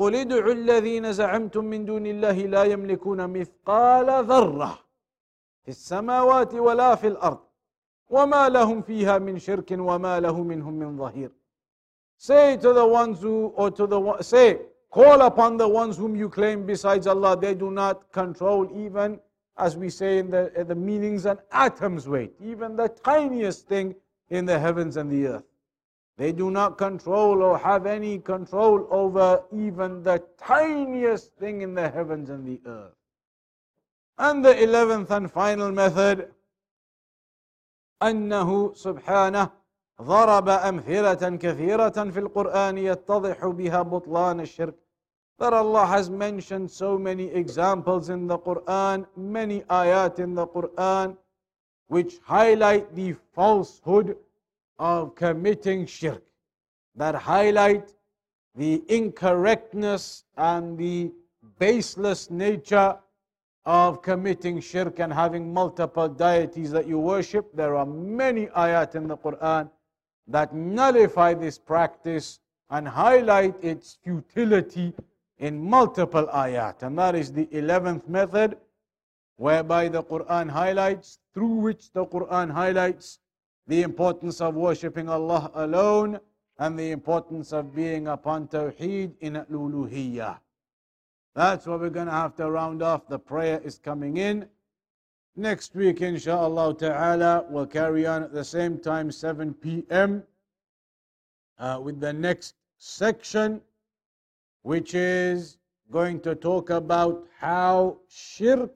قل 0.00 0.14
ادعوا 0.14 0.52
الذين 0.52 1.12
زعمتم 1.12 1.64
من 1.64 1.84
دون 1.84 2.06
الله 2.06 2.32
لا 2.32 2.64
يملكون 2.64 3.20
مثقال 3.38 4.24
ذرة 4.24 4.78
في 5.64 5.68
السماوات 5.68 6.54
ولا 6.54 6.94
في 6.94 7.06
الأرض 7.06 7.38
وما 8.08 8.48
لهم 8.48 8.82
فيها 8.82 9.18
من 9.18 9.38
شرك 9.38 9.70
وما 9.72 10.20
له 10.20 10.42
منهم 10.42 10.74
من 10.74 10.96
ظهير 10.96 11.30
Say 12.16 12.56
to 12.56 12.72
the 12.72 12.86
ones 12.86 13.20
who, 13.20 13.52
or 13.56 13.70
to 13.70 13.86
the 13.86 14.22
say, 14.22 14.58
call 14.90 15.20
upon 15.22 15.56
the 15.56 15.68
ones 15.68 15.96
whom 15.96 16.14
you 16.16 16.28
claim 16.28 16.66
besides 16.66 17.06
Allah, 17.06 17.34
they 17.38 17.54
do 17.54 17.70
not 17.70 18.12
control 18.12 18.68
even, 18.74 19.18
as 19.56 19.76
we 19.76 19.88
say 19.88 20.18
in 20.18 20.30
the, 20.30 20.52
in 20.60 20.66
the 20.68 20.74
meanings, 20.74 21.24
an 21.24 21.38
atom's 21.52 22.06
weight, 22.08 22.32
even 22.42 22.76
the 22.76 22.88
tiniest 22.88 23.68
thing 23.68 23.94
in 24.28 24.44
the 24.44 24.58
heavens 24.58 24.98
and 24.98 25.10
the 25.10 25.26
earth. 25.26 25.49
They 26.19 26.31
do 26.31 26.49
not 26.49 26.77
control 26.77 27.43
or 27.43 27.57
have 27.57 27.85
any 27.85 28.19
control 28.19 28.87
over 28.89 29.43
even 29.51 30.03
the 30.03 30.23
tiniest 30.37 31.33
thing 31.35 31.61
in 31.61 31.73
the 31.73 31.89
heavens 31.89 32.29
and 32.29 32.45
the 32.47 32.61
earth. 32.65 32.95
And 34.17 34.43
the 34.43 34.63
eleventh 34.63 35.11
and 35.11 35.31
final 35.31 35.71
method 35.71 36.31
أنه 38.01 38.73
سبحانه 38.73 39.49
ضرب 40.01 40.49
أمثلة 40.49 41.37
كثيرة 41.37 42.09
في 42.11 42.19
القرآن 42.19 42.77
يتضح 42.77 43.45
بها 43.45 43.81
بطلان 43.81 44.39
الشرك 44.39 44.75
that 45.37 45.53
Allah 45.53 45.85
has 45.85 46.09
mentioned 46.09 46.71
so 46.71 46.97
many 46.97 47.25
examples 47.25 48.09
in 48.09 48.25
the 48.27 48.37
Quran, 48.37 49.05
many 49.17 49.61
ayat 49.63 50.19
in 50.19 50.33
the 50.33 50.47
Quran, 50.47 51.17
which 51.87 52.19
highlight 52.23 52.95
the 52.95 53.13
falsehood 53.33 54.15
of 54.80 55.14
committing 55.14 55.84
shirk 55.84 56.22
that 56.96 57.14
highlight 57.14 57.94
the 58.56 58.82
incorrectness 58.88 60.24
and 60.38 60.78
the 60.78 61.12
baseless 61.58 62.30
nature 62.30 62.96
of 63.66 64.00
committing 64.00 64.58
shirk 64.58 64.98
and 64.98 65.12
having 65.12 65.52
multiple 65.52 66.08
deities 66.08 66.70
that 66.70 66.86
you 66.86 66.98
worship. 66.98 67.54
There 67.54 67.76
are 67.76 67.84
many 67.84 68.46
ayat 68.46 68.94
in 68.94 69.06
the 69.06 69.18
Quran 69.18 69.70
that 70.26 70.54
nullify 70.54 71.34
this 71.34 71.58
practice 71.58 72.40
and 72.70 72.88
highlight 72.88 73.62
its 73.62 73.98
futility 74.02 74.94
in 75.38 75.62
multiple 75.62 76.26
ayat. 76.32 76.82
And 76.82 76.98
that 76.98 77.14
is 77.14 77.32
the 77.32 77.46
11th 77.46 78.08
method 78.08 78.56
whereby 79.36 79.88
the 79.88 80.02
Quran 80.02 80.48
highlights, 80.48 81.18
through 81.34 81.56
which 81.66 81.92
the 81.92 82.06
Quran 82.06 82.50
highlights 82.50 83.18
the 83.70 83.82
importance 83.82 84.40
of 84.40 84.56
worshipping 84.56 85.08
Allah 85.08 85.48
alone 85.54 86.18
and 86.58 86.76
the 86.76 86.90
importance 86.90 87.52
of 87.52 87.72
being 87.72 88.08
upon 88.08 88.48
Tawheed 88.48 89.12
in 89.20 89.36
al 89.36 90.40
That's 91.36 91.66
what 91.66 91.78
we're 91.78 91.90
going 91.90 92.08
to 92.08 92.12
have 92.12 92.34
to 92.34 92.50
round 92.50 92.82
off. 92.82 93.06
The 93.06 93.20
prayer 93.20 93.60
is 93.62 93.78
coming 93.78 94.16
in. 94.16 94.48
Next 95.36 95.76
week, 95.76 96.00
inshallah 96.00 96.78
ta'ala, 96.78 97.46
we'll 97.48 97.64
carry 97.64 98.08
on 98.08 98.24
at 98.24 98.32
the 98.32 98.42
same 98.42 98.76
time, 98.76 99.12
7 99.12 99.54
p.m., 99.54 100.24
uh, 101.60 101.78
with 101.80 102.00
the 102.00 102.12
next 102.12 102.56
section 102.78 103.60
which 104.62 104.96
is 104.96 105.58
going 105.92 106.18
to 106.22 106.34
talk 106.34 106.70
about 106.70 107.24
how 107.38 107.98
shirk 108.08 108.74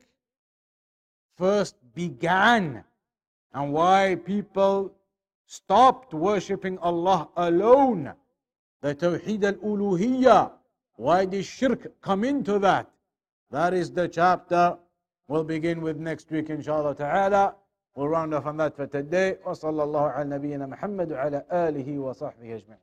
first 1.36 1.74
began 1.96 2.84
and 3.53 3.73
why 3.73 4.15
people 4.25 4.93
stopped 5.45 6.13
worshipping 6.13 6.77
Allah 6.79 7.29
alone. 7.37 8.13
The 8.81 8.95
Tawheed 8.95 9.43
al 9.43 9.53
Uluhiyya. 9.55 10.51
Why 10.95 11.25
did 11.25 11.45
shirk 11.45 11.91
come 12.01 12.23
into 12.23 12.59
that? 12.59 12.89
That 13.51 13.73
is 13.73 13.91
the 13.91 14.07
chapter 14.07 14.77
we'll 15.27 15.43
begin 15.43 15.81
with 15.81 15.97
next 15.97 16.29
week, 16.31 16.49
inshallah 16.49 16.95
ta'ala. 16.95 17.55
We'll 17.95 18.07
round 18.07 18.33
off 18.33 18.45
on 18.45 18.57
that 18.57 18.75
for 18.75 18.87
today. 18.87 19.37
وصلى 19.45 19.83
الله 19.83 20.01
على 20.01 20.29
نبينا 20.29 20.65
محمد 20.65 21.11
وعلى 21.11 21.45
آله 21.51 21.99
وصحبه 21.99 22.55
أجمعين. 22.55 22.82